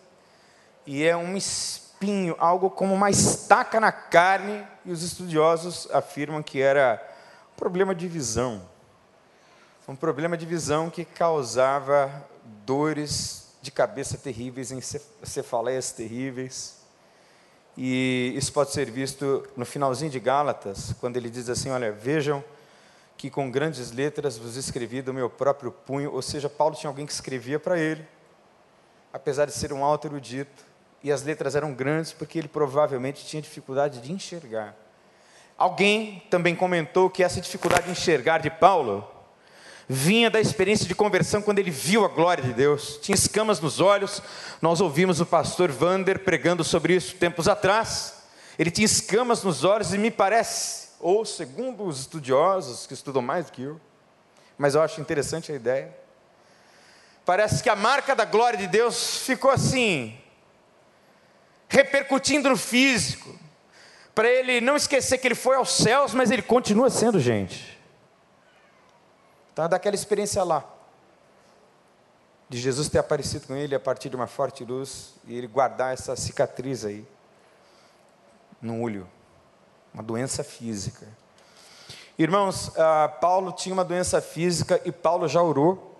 [0.85, 6.61] e é um espinho, algo como uma estaca na carne, e os estudiosos afirmam que
[6.61, 7.01] era
[7.53, 8.61] um problema de visão.
[9.87, 12.11] Um problema de visão que causava
[12.65, 14.73] dores de cabeça terríveis,
[15.23, 16.77] cefaleias terríveis.
[17.77, 22.43] E isso pode ser visto no finalzinho de Gálatas, quando ele diz assim: Olha, vejam
[23.23, 26.11] que com grandes letras vos escrevi do meu próprio punho.
[26.11, 28.05] Ou seja, Paulo tinha alguém que escrevia para ele,
[29.13, 30.65] apesar de ser um alto erudito
[31.01, 34.75] e as letras eram grandes porque ele provavelmente tinha dificuldade de enxergar.
[35.57, 39.07] Alguém também comentou que essa dificuldade de enxergar de Paulo
[39.87, 42.99] vinha da experiência de conversão quando ele viu a glória de Deus.
[43.01, 44.21] Tinha escamas nos olhos.
[44.61, 48.15] Nós ouvimos o pastor Vander pregando sobre isso tempos atrás.
[48.59, 53.47] Ele tinha escamas nos olhos e me parece, ou segundo os estudiosos que estudam mais
[53.47, 53.79] do que eu,
[54.57, 55.93] mas eu acho interessante a ideia.
[57.25, 60.17] Parece que a marca da glória de Deus ficou assim,
[61.67, 63.37] repercutindo no físico,
[64.15, 67.77] para ele não esquecer que ele foi aos céus, mas ele continua sendo gente.
[69.51, 70.63] Então, daquela experiência lá,
[72.47, 75.93] de Jesus ter aparecido com ele a partir de uma forte luz e ele guardar
[75.93, 77.05] essa cicatriz aí,
[78.61, 79.09] no olho,
[79.93, 81.07] uma doença física.
[82.17, 85.97] Irmãos, uh, Paulo tinha uma doença física e Paulo já orou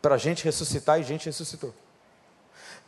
[0.00, 1.74] para a gente ressuscitar e a gente ressuscitou.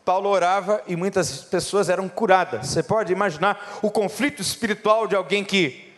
[0.05, 2.69] Paulo orava e muitas pessoas eram curadas.
[2.69, 5.93] Você pode imaginar o conflito espiritual de alguém que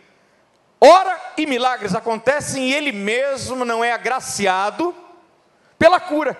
[0.79, 4.93] ora e milagres acontecem e ele mesmo não é agraciado
[5.79, 6.37] pela cura.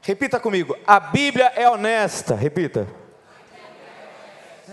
[0.00, 2.34] Repita comigo, a Bíblia é honesta.
[2.34, 3.03] Repita.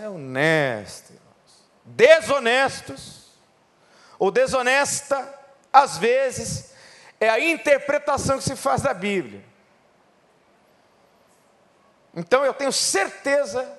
[0.02, 1.14] É honesta.
[1.84, 3.28] Desonestos,
[4.18, 5.32] ou desonesta,
[5.72, 6.72] às vezes,
[7.20, 9.44] é a interpretação que se faz da Bíblia.
[12.12, 13.78] Então eu tenho certeza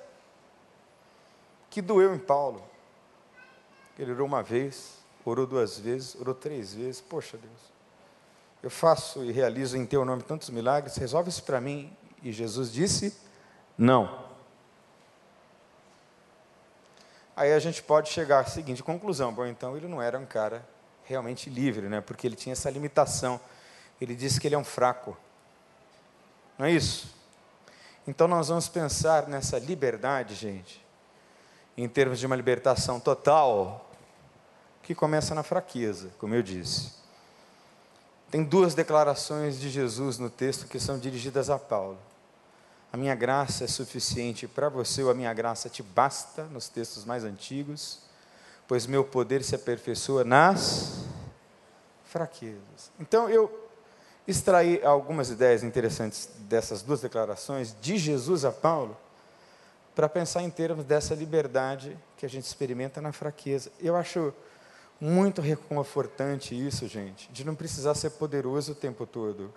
[1.68, 2.66] que doeu em Paulo.
[3.98, 4.94] Ele orou uma vez,
[5.26, 7.02] orou duas vezes, orou três vezes.
[7.02, 7.72] Poxa Deus,
[8.62, 11.94] eu faço e realizo em teu nome tantos milagres, resolve isso para mim.
[12.22, 13.14] E Jesus disse:
[13.76, 14.23] não.
[17.36, 20.66] Aí a gente pode chegar à seguinte conclusão: bom, então ele não era um cara
[21.04, 22.00] realmente livre, né?
[22.00, 23.40] Porque ele tinha essa limitação.
[24.00, 25.16] Ele disse que ele é um fraco.
[26.58, 27.14] Não é isso?
[28.06, 30.84] Então nós vamos pensar nessa liberdade, gente,
[31.76, 33.90] em termos de uma libertação total,
[34.82, 36.92] que começa na fraqueza, como eu disse.
[38.30, 41.98] Tem duas declarações de Jesus no texto que são dirigidas a Paulo.
[42.94, 47.04] A minha graça é suficiente para você, ou a minha graça te basta, nos textos
[47.04, 47.98] mais antigos,
[48.68, 51.04] pois meu poder se aperfeiçoa nas
[52.04, 52.92] fraquezas.
[53.00, 53.50] Então eu
[54.28, 58.96] extrair algumas ideias interessantes dessas duas declarações de Jesus a Paulo,
[59.92, 63.72] para pensar em termos dessa liberdade que a gente experimenta na fraqueza.
[63.80, 64.32] Eu acho
[65.00, 69.52] muito reconfortante isso, gente, de não precisar ser poderoso o tempo todo,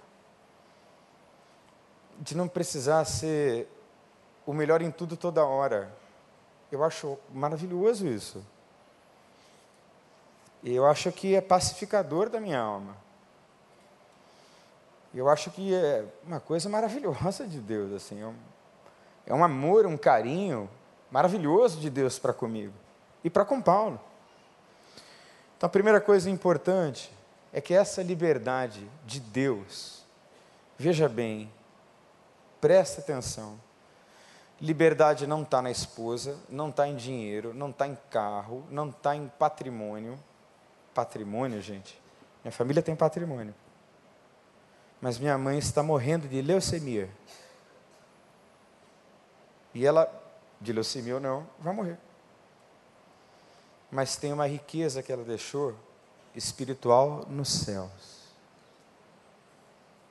[2.19, 3.67] de não precisar ser
[4.45, 5.91] o melhor em tudo toda hora.
[6.71, 8.43] Eu acho maravilhoso isso.
[10.63, 12.95] Eu acho que é pacificador da minha alma.
[15.13, 18.35] Eu acho que é uma coisa maravilhosa de Deus, assim, é um,
[19.25, 20.69] é um amor, um carinho
[21.09, 22.73] maravilhoso de Deus para comigo
[23.23, 23.99] e para com Paulo.
[25.57, 27.11] Então, a primeira coisa importante
[27.51, 30.03] é que essa liberdade de Deus,
[30.77, 31.51] veja bem,
[32.59, 33.59] presta atenção,
[34.59, 39.15] liberdade não está na esposa, não está em dinheiro, não está em carro, não está
[39.15, 40.17] em patrimônio.
[40.93, 41.99] Patrimônio, gente,
[42.43, 43.53] minha família tem patrimônio
[44.99, 47.09] mas minha mãe está morrendo de leucemia.
[49.73, 50.11] E ela,
[50.59, 51.99] de leucemia ou não, vai morrer.
[53.91, 55.75] Mas tem uma riqueza que ela deixou
[56.35, 58.17] espiritual nos céus.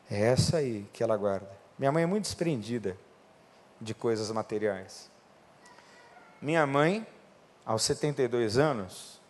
[0.08, 1.50] É essa aí que ela guarda.
[1.78, 2.96] Minha mãe é muito desprendida
[3.80, 5.10] de coisas materiais.
[6.40, 7.06] Minha mãe,
[7.64, 9.20] aos 72 anos,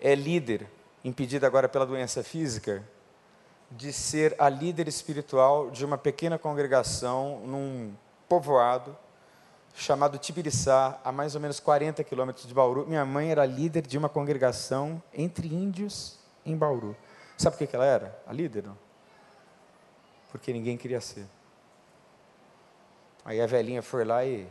[0.00, 0.68] é líder,
[1.04, 2.82] impedida agora pela doença física,
[3.70, 7.94] de ser a líder espiritual de uma pequena congregação num
[8.28, 8.96] povoado
[9.74, 12.86] chamado Tibiriçá, a mais ou menos 40 quilômetros de Bauru.
[12.86, 16.96] Minha mãe era líder de uma congregação entre índios em Bauru.
[17.36, 18.64] Sabe por que ela era a líder?
[18.64, 18.78] Não?
[20.30, 21.26] Porque ninguém queria ser.
[23.26, 24.48] Aí a velhinha foi lá e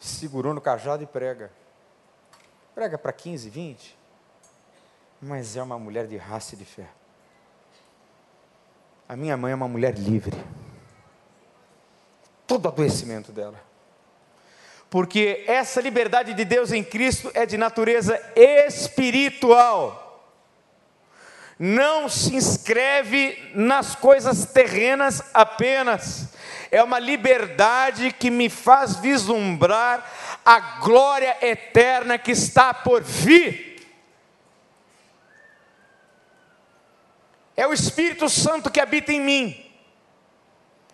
[0.00, 1.52] segurou no cajado e prega.
[2.74, 3.96] Prega para 15, 20.
[5.22, 6.88] Mas é uma mulher de raça e de fé.
[9.08, 10.36] A minha mãe é uma mulher livre.
[12.44, 13.62] Todo adoecimento dela
[14.94, 20.24] porque essa liberdade de Deus em Cristo é de natureza espiritual.
[21.58, 26.28] Não se inscreve nas coisas terrenas apenas,
[26.74, 30.04] é uma liberdade que me faz vislumbrar
[30.44, 33.86] a glória eterna que está por vir.
[37.56, 39.70] É o Espírito Santo que habita em mim,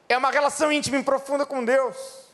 [0.08, 2.30] é uma relação íntima e profunda com Deus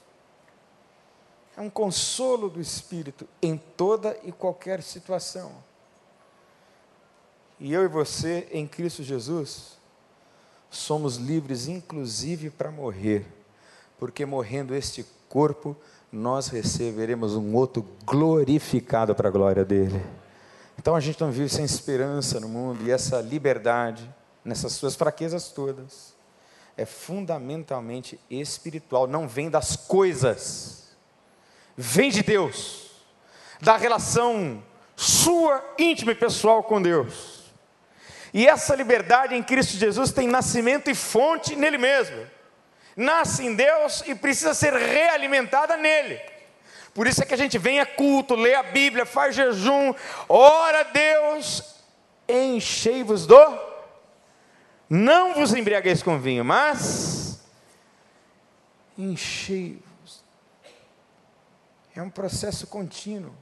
[1.57, 5.53] é um consolo do Espírito em toda e qualquer situação.
[7.59, 9.79] E eu e você, em Cristo Jesus,
[10.69, 13.27] somos livres, inclusive para morrer,
[13.99, 15.77] porque morrendo este corpo,
[16.11, 20.01] nós receberemos um outro glorificado para a glória dele.
[20.79, 24.09] Então a gente não vive sem esperança no mundo, e essa liberdade,
[24.45, 26.15] nessas suas fraquezas todas,
[26.77, 30.87] é fundamentalmente espiritual, não vem das coisas
[31.77, 32.91] vem de Deus,
[33.61, 34.63] da relação
[34.95, 37.53] sua íntima e pessoal com Deus.
[38.33, 42.27] E essa liberdade em Cristo Jesus tem nascimento e fonte nele mesmo.
[42.97, 46.21] Nasce em Deus e precisa ser realimentada nele.
[46.95, 49.95] Por isso é que a gente vem a culto, lê a Bíblia, faz jejum,
[50.29, 51.77] ora a Deus,
[52.27, 53.59] enchei-vos do.
[54.89, 57.45] Não vos embriagueis com vinho, mas
[58.97, 59.83] enchei
[61.97, 63.35] é um processo contínuo.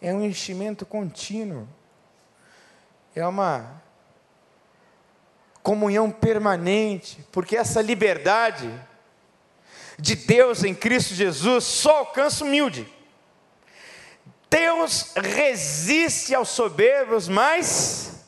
[0.00, 1.68] É um enchimento contínuo.
[3.14, 3.82] É uma
[5.62, 8.72] comunhão permanente, porque essa liberdade
[9.98, 12.90] de Deus em Cristo Jesus só alcança humilde.
[14.50, 18.24] Deus resiste aos soberbos, mas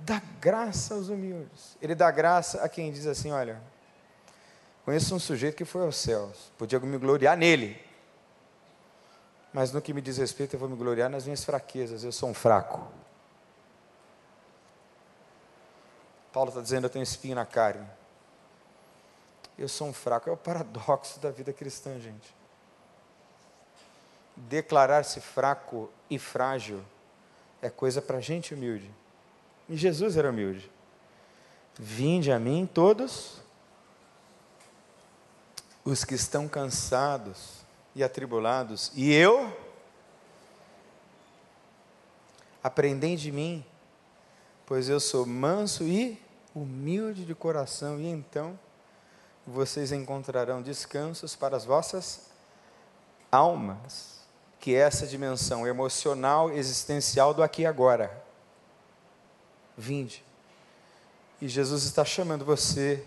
[0.00, 1.76] dá graça aos humildes.
[1.80, 3.60] Ele dá graça a quem diz assim: olha,
[4.84, 7.80] Conheço um sujeito que foi aos céus, podia me gloriar nele.
[9.52, 12.28] Mas no que me diz respeito, eu vou me gloriar nas minhas fraquezas, eu sou
[12.28, 12.86] um fraco.
[16.34, 17.86] Paulo está dizendo: eu tenho espinho na carne.
[19.56, 20.28] Eu sou um fraco.
[20.28, 22.34] É o paradoxo da vida cristã, gente.
[24.36, 26.84] Declarar-se fraco e frágil
[27.62, 28.90] é coisa para gente humilde.
[29.68, 30.68] E Jesus era humilde.
[31.78, 33.40] Vinde a mim todos
[35.84, 37.64] os que estão cansados
[37.94, 39.56] e atribulados, e eu
[42.62, 43.64] aprendem de mim,
[44.66, 46.23] pois eu sou manso e
[46.54, 48.58] humilde de coração, e então
[49.46, 52.30] vocês encontrarão descansos para as vossas
[53.30, 54.20] almas,
[54.60, 58.22] que é essa dimensão emocional, existencial do aqui e agora.
[59.76, 60.24] Vinde.
[61.40, 63.04] E Jesus está chamando você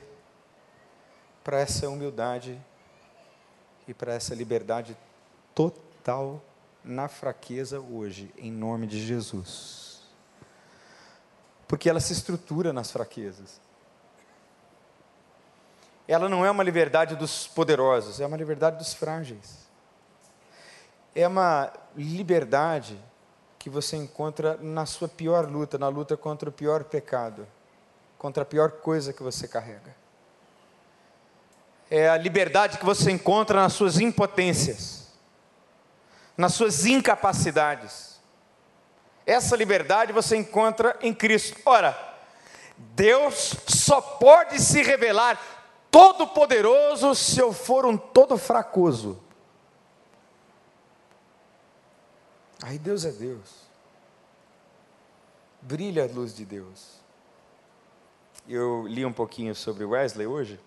[1.44, 2.62] para essa humildade
[3.88, 4.98] e para essa liberdade
[5.56, 6.44] total
[6.84, 9.87] na fraqueza hoje, em nome de Jesus.
[11.68, 13.60] Porque ela se estrutura nas fraquezas.
[16.08, 19.68] Ela não é uma liberdade dos poderosos, é uma liberdade dos frágeis.
[21.14, 22.98] É uma liberdade
[23.60, 27.46] que você encontra na sua pior luta, na luta contra o pior pecado,
[28.18, 29.98] contra a pior coisa que você carrega
[31.90, 35.08] é a liberdade que você encontra nas suas impotências,
[36.36, 38.17] nas suas incapacidades.
[39.28, 41.60] Essa liberdade você encontra em Cristo.
[41.66, 42.16] Ora,
[42.78, 45.38] Deus só pode se revelar
[45.92, 49.22] todo-poderoso se eu for um todo fracoso.
[52.64, 53.68] Aí Deus é Deus.
[55.62, 57.02] Brilha a luz de Deus.
[58.48, 60.58] Eu li um pouquinho sobre Wesley hoje.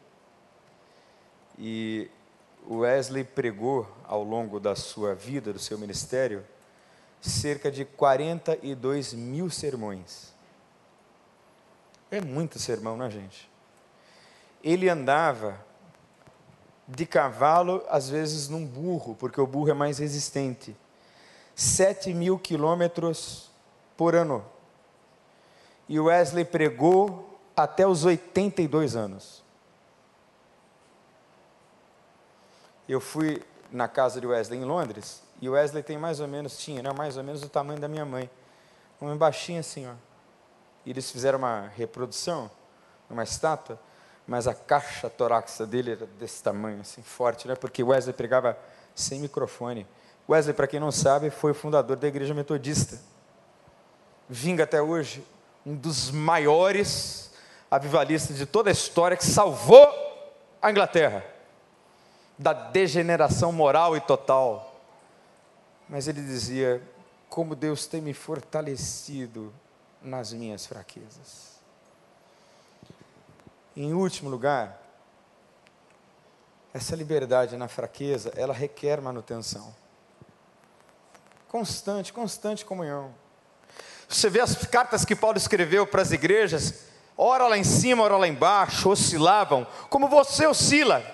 [1.59, 2.11] E
[2.69, 6.45] Wesley pregou ao longo da sua vida, do seu ministério,
[7.21, 10.33] cerca de 42 mil sermões.
[12.11, 13.49] É muito sermão, não é, gente?
[14.63, 15.59] Ele andava
[16.89, 20.77] de cavalo, às vezes num burro, porque o burro é mais resistente.
[21.55, 23.51] 7 mil quilômetros
[23.97, 24.45] por ano.
[25.89, 29.45] E Wesley pregou até os 82 anos.
[32.89, 36.81] Eu fui na casa de Wesley em Londres, e Wesley tem mais ou menos, tinha,
[36.81, 38.31] era mais ou menos o tamanho da minha mãe.
[39.01, 39.95] Um homem baixinho assim, ó.
[40.85, 42.51] E eles fizeram uma reprodução,
[43.09, 43.79] uma estátua,
[44.27, 47.55] mas a caixa torácica dele era desse tamanho, assim, forte, né?
[47.55, 48.57] Porque Wesley pregava
[48.95, 49.87] sem microfone.
[50.29, 52.99] Wesley, para quem não sabe, foi o fundador da igreja metodista.
[54.29, 55.27] Vinga até hoje,
[55.67, 57.33] um dos maiores
[57.71, 59.89] avivalistas de toda a história que salvou
[60.61, 61.25] a Inglaterra
[62.39, 64.70] da degeneração moral e total.
[65.91, 66.81] Mas ele dizia:
[67.29, 69.53] Como Deus tem me fortalecido
[70.01, 71.51] nas minhas fraquezas.
[73.77, 74.81] Em último lugar,
[76.73, 79.75] essa liberdade na fraqueza, ela requer manutenção.
[81.49, 83.13] Constante, constante comunhão.
[84.09, 86.85] Você vê as cartas que Paulo escreveu para as igrejas,
[87.17, 91.05] ora lá em cima, ora lá embaixo, oscilavam, como você oscila.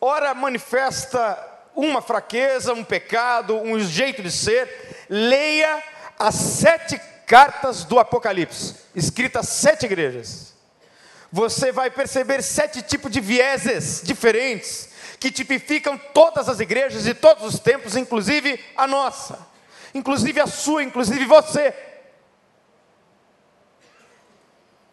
[0.00, 5.06] Ora manifesta uma fraqueza, um pecado, um jeito de ser.
[5.08, 5.82] Leia
[6.18, 10.54] as sete cartas do Apocalipse, escritas sete igrejas.
[11.32, 17.54] Você vai perceber sete tipos de vieses diferentes que tipificam todas as igrejas de todos
[17.54, 19.38] os tempos, inclusive a nossa,
[19.92, 21.74] inclusive a sua, inclusive você.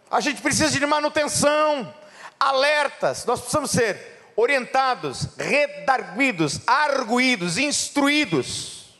[0.09, 1.93] A gente precisa de manutenção,
[2.39, 4.10] alertas, nós precisamos ser
[4.41, 8.99] orientados, redarguidos, arguídos, instruídos.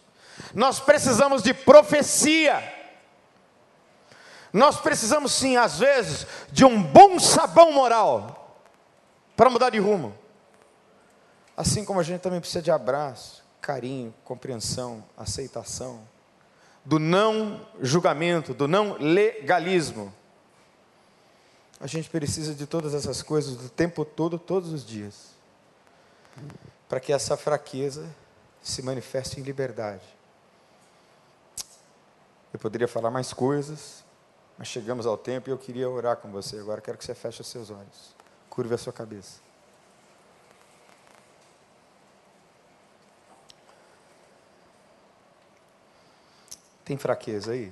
[0.53, 2.61] Nós precisamos de profecia.
[4.53, 8.61] Nós precisamos sim, às vezes, de um bom sabão moral
[9.35, 10.15] para mudar de rumo.
[11.57, 16.01] Assim como a gente também precisa de abraço, carinho, compreensão, aceitação,
[16.85, 20.13] do não julgamento, do não legalismo.
[21.79, 25.30] A gente precisa de todas essas coisas do tempo todo, todos os dias,
[26.87, 28.07] para que essa fraqueza
[28.61, 30.03] se manifeste em liberdade.
[32.53, 34.03] Eu poderia falar mais coisas,
[34.57, 36.59] mas chegamos ao tempo e eu queria orar com você.
[36.59, 38.15] Agora quero que você feche os seus olhos,
[38.49, 39.39] curve a sua cabeça.
[46.83, 47.71] Tem fraqueza aí?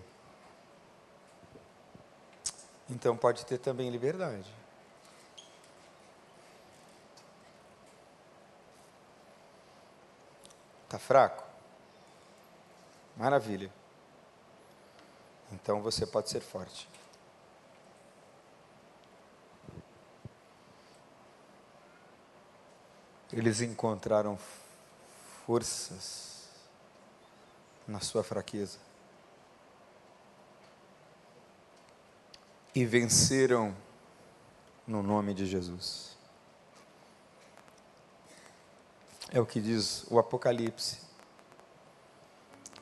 [2.90, 4.59] Então pode ter também liberdade.
[10.90, 11.44] Está fraco?
[13.16, 13.72] Maravilha.
[15.52, 16.90] Então você pode ser forte.
[23.32, 24.36] Eles encontraram
[25.46, 26.50] forças
[27.88, 28.80] na sua fraqueza.
[32.74, 33.76] e venceram
[34.88, 36.18] no nome de Jesus.
[39.32, 40.98] É o que diz o Apocalipse.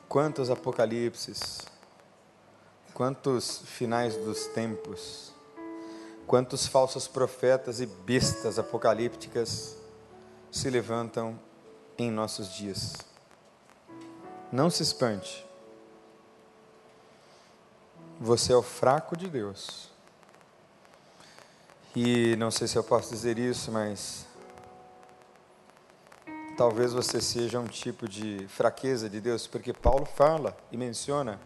[0.08, 1.66] Quantos apocalipses,
[2.94, 5.34] quantos finais dos tempos,
[6.26, 9.76] quantos falsos profetas e bestas apocalípticas
[10.50, 11.38] se levantam
[11.98, 12.94] em nossos dias.
[14.50, 15.46] Não se espante.
[18.18, 19.90] Você é o fraco de Deus.
[21.94, 24.27] E não sei se eu posso dizer isso, mas
[26.58, 31.38] talvez você seja um tipo de fraqueza de Deus, porque Paulo fala e menciona.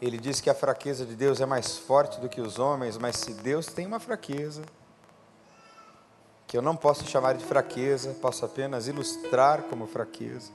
[0.00, 3.16] Ele diz que a fraqueza de Deus é mais forte do que os homens, mas
[3.16, 4.62] se Deus tem uma fraqueza,
[6.46, 10.52] que eu não posso chamar de fraqueza, posso apenas ilustrar como fraqueza,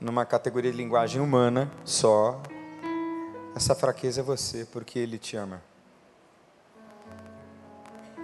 [0.00, 2.42] numa categoria de linguagem humana só,
[3.54, 5.62] essa fraqueza é você, porque Ele te ama.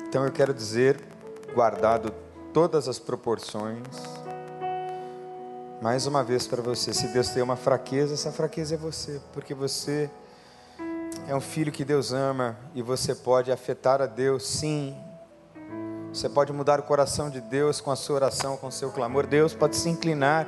[0.02, 1.00] Então eu quero dizer,
[1.54, 2.23] guardado
[2.54, 3.84] todas as proporções,
[5.82, 9.52] mais uma vez para você: se Deus tem uma fraqueza, essa fraqueza é você, porque
[9.52, 10.08] você
[11.28, 14.96] é um filho que Deus ama e você pode afetar a Deus, sim.
[16.12, 19.26] Você pode mudar o coração de Deus com a sua oração, com o seu clamor.
[19.26, 20.46] Deus pode se inclinar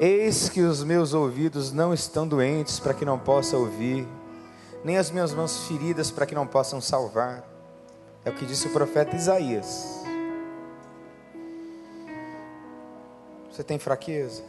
[0.00, 4.06] Eis que os meus ouvidos não estão doentes para que não possa ouvir,
[4.84, 7.44] nem as minhas mãos feridas para que não possam salvar.
[8.24, 10.01] É o que disse o profeta Isaías.
[13.52, 14.42] Você tem fraqueza?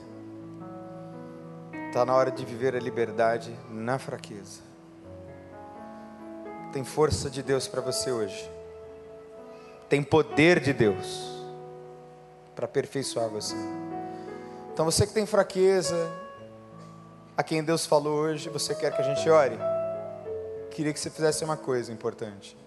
[1.88, 4.62] Está na hora de viver a liberdade na fraqueza.
[6.72, 8.50] Tem força de Deus para você hoje.
[9.90, 11.44] Tem poder de Deus
[12.56, 13.56] para aperfeiçoar você.
[14.74, 16.10] Então você que tem fraqueza,
[17.36, 19.58] a quem Deus falou hoje, você quer que a gente ore?
[20.72, 22.58] Queria que você fizesse uma coisa importante.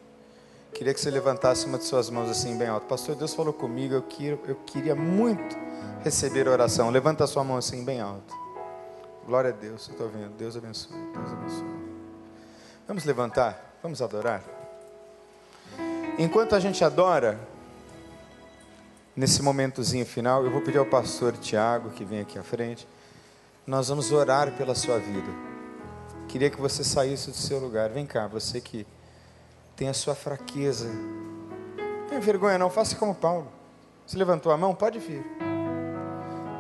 [0.75, 2.87] Queria que você levantasse uma de suas mãos assim bem alto.
[2.87, 4.05] Pastor, Deus falou comigo, eu
[4.47, 5.57] eu queria muito
[6.07, 6.89] receber oração.
[6.91, 8.33] Levanta a sua mão assim bem alto.
[9.27, 10.37] Glória a Deus, eu estou vendo.
[10.37, 11.77] Deus abençoe, Deus abençoe.
[12.87, 14.41] Vamos levantar, vamos adorar.
[16.17, 17.39] Enquanto a gente adora,
[19.17, 22.87] nesse momentozinho final, eu vou pedir ao pastor Tiago, que vem aqui à frente,
[23.67, 25.29] nós vamos orar pela sua vida.
[26.29, 27.91] Queria que você saísse do seu lugar.
[27.91, 28.87] Vem cá, você que
[29.75, 30.89] tem a sua fraqueza.
[30.89, 33.51] Não tem vergonha não, faça como Paulo.
[34.07, 34.73] Você levantou a mão?
[34.73, 35.25] Pode vir.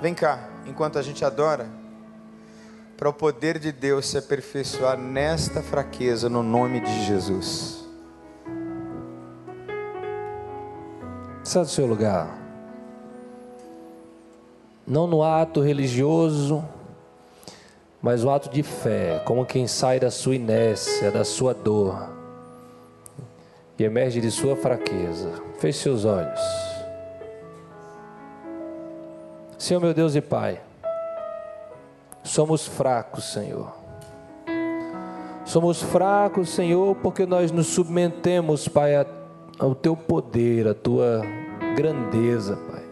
[0.06, 1.66] Vem cá, enquanto a gente adora,
[2.96, 7.84] para o poder de Deus se aperfeiçoar nesta fraqueza no nome de Jesus.
[11.42, 12.38] Sai do seu lugar.
[14.86, 16.64] Não no ato religioso,
[18.00, 22.10] mas o ato de fé, como quem sai da sua inércia, da sua dor
[23.76, 25.32] e emerge de sua fraqueza.
[25.58, 26.65] Feche seus olhos.
[29.66, 30.60] Senhor meu Deus e Pai,
[32.22, 33.74] somos fracos, Senhor.
[35.44, 38.92] Somos fracos, Senhor, porque nós nos submetemos, Pai,
[39.58, 41.20] ao teu poder, à tua
[41.74, 42.84] grandeza, Pai.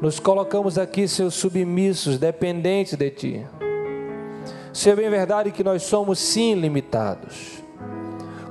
[0.00, 3.46] Nos colocamos aqui, Senhor, submissos, dependentes de Ti.
[4.72, 7.62] Se é bem verdade que nós somos sim limitados.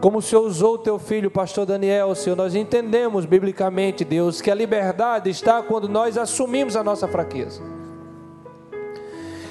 [0.03, 4.51] Como o Senhor usou o teu filho, pastor Daniel, Senhor, nós entendemos biblicamente, Deus, que
[4.51, 7.61] a liberdade está quando nós assumimos a nossa fraqueza.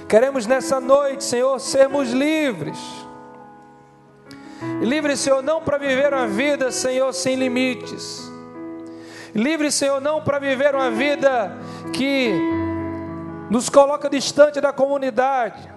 [0.06, 2.78] Queremos nessa noite, Senhor, sermos livres.
[4.82, 8.30] Livres, Senhor, não para viver uma vida, Senhor, sem limites.
[9.34, 11.50] Livre, Senhor, não para viver uma vida
[11.94, 12.30] que
[13.48, 15.71] nos coloca distante da comunidade.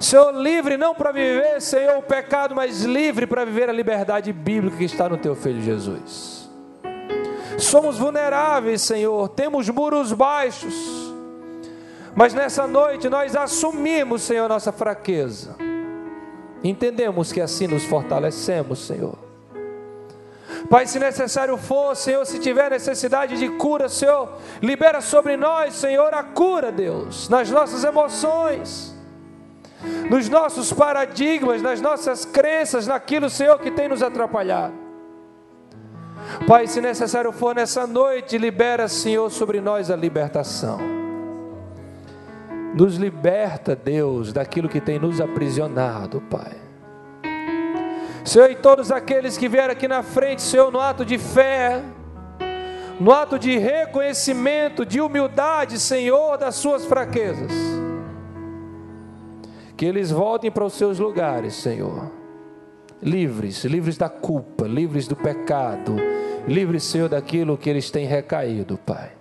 [0.00, 4.78] Senhor, livre não para viver, Senhor, o pecado, mas livre para viver a liberdade bíblica
[4.78, 6.48] que está no teu filho Jesus.
[7.58, 10.74] Somos vulneráveis, Senhor, temos muros baixos,
[12.14, 15.54] mas nessa noite nós assumimos, Senhor, nossa fraqueza.
[16.64, 19.18] Entendemos que assim nos fortalecemos, Senhor.
[20.70, 24.32] Pai, se necessário for, Senhor, se tiver necessidade de cura, Senhor,
[24.62, 28.98] libera sobre nós, Senhor, a cura, Deus, nas nossas emoções
[30.10, 34.74] nos nossos paradigmas, nas nossas crenças, naquilo, Senhor, que tem nos atrapalhado.
[36.46, 40.78] Pai, se necessário for nessa noite, libera, Senhor, sobre nós a libertação.
[42.74, 46.56] Nos liberta, Deus, daquilo que tem nos aprisionado, Pai.
[48.24, 51.82] Senhor, e todos aqueles que vieram aqui na frente, Senhor, no ato de fé,
[53.00, 57.50] no ato de reconhecimento, de humildade, Senhor, das suas fraquezas
[59.80, 62.12] que eles voltem para os seus lugares, Senhor.
[63.02, 65.96] Livres, livres da culpa, livres do pecado,
[66.46, 69.12] livres, Senhor, daquilo que eles têm recaído, Pai.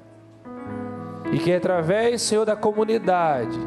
[1.32, 3.57] E que através, Senhor, da comunidade,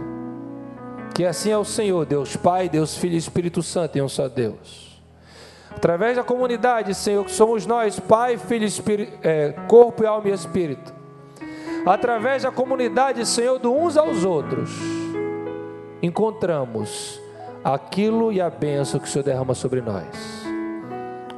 [1.15, 4.29] que assim é o Senhor, Deus Pai, Deus Filho e Espírito Santo, em um só
[4.29, 5.03] Deus.
[5.71, 10.93] Através da comunidade, Senhor, que somos nós, Pai, Filho, Espírito, é, corpo, alma e espírito.
[11.87, 15.02] Através da comunidade, Senhor, do uns aos outros
[16.03, 17.21] encontramos
[17.63, 20.43] aquilo e a bênção que o Senhor derrama sobre nós.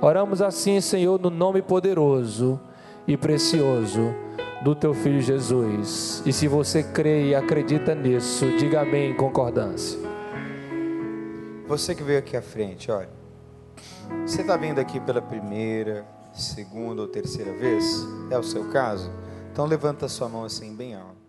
[0.00, 2.60] Oramos assim, Senhor, no nome poderoso
[3.06, 4.14] e precioso
[4.62, 6.22] do teu filho Jesus.
[6.24, 9.98] E se você crê e acredita nisso, diga amém em concordância.
[11.66, 13.08] Você que veio aqui à frente, olha.
[14.26, 18.06] Você está vindo aqui pela primeira, segunda ou terceira vez?
[18.30, 19.10] É o seu caso?
[19.52, 21.23] Então levanta sua mão assim bem alto.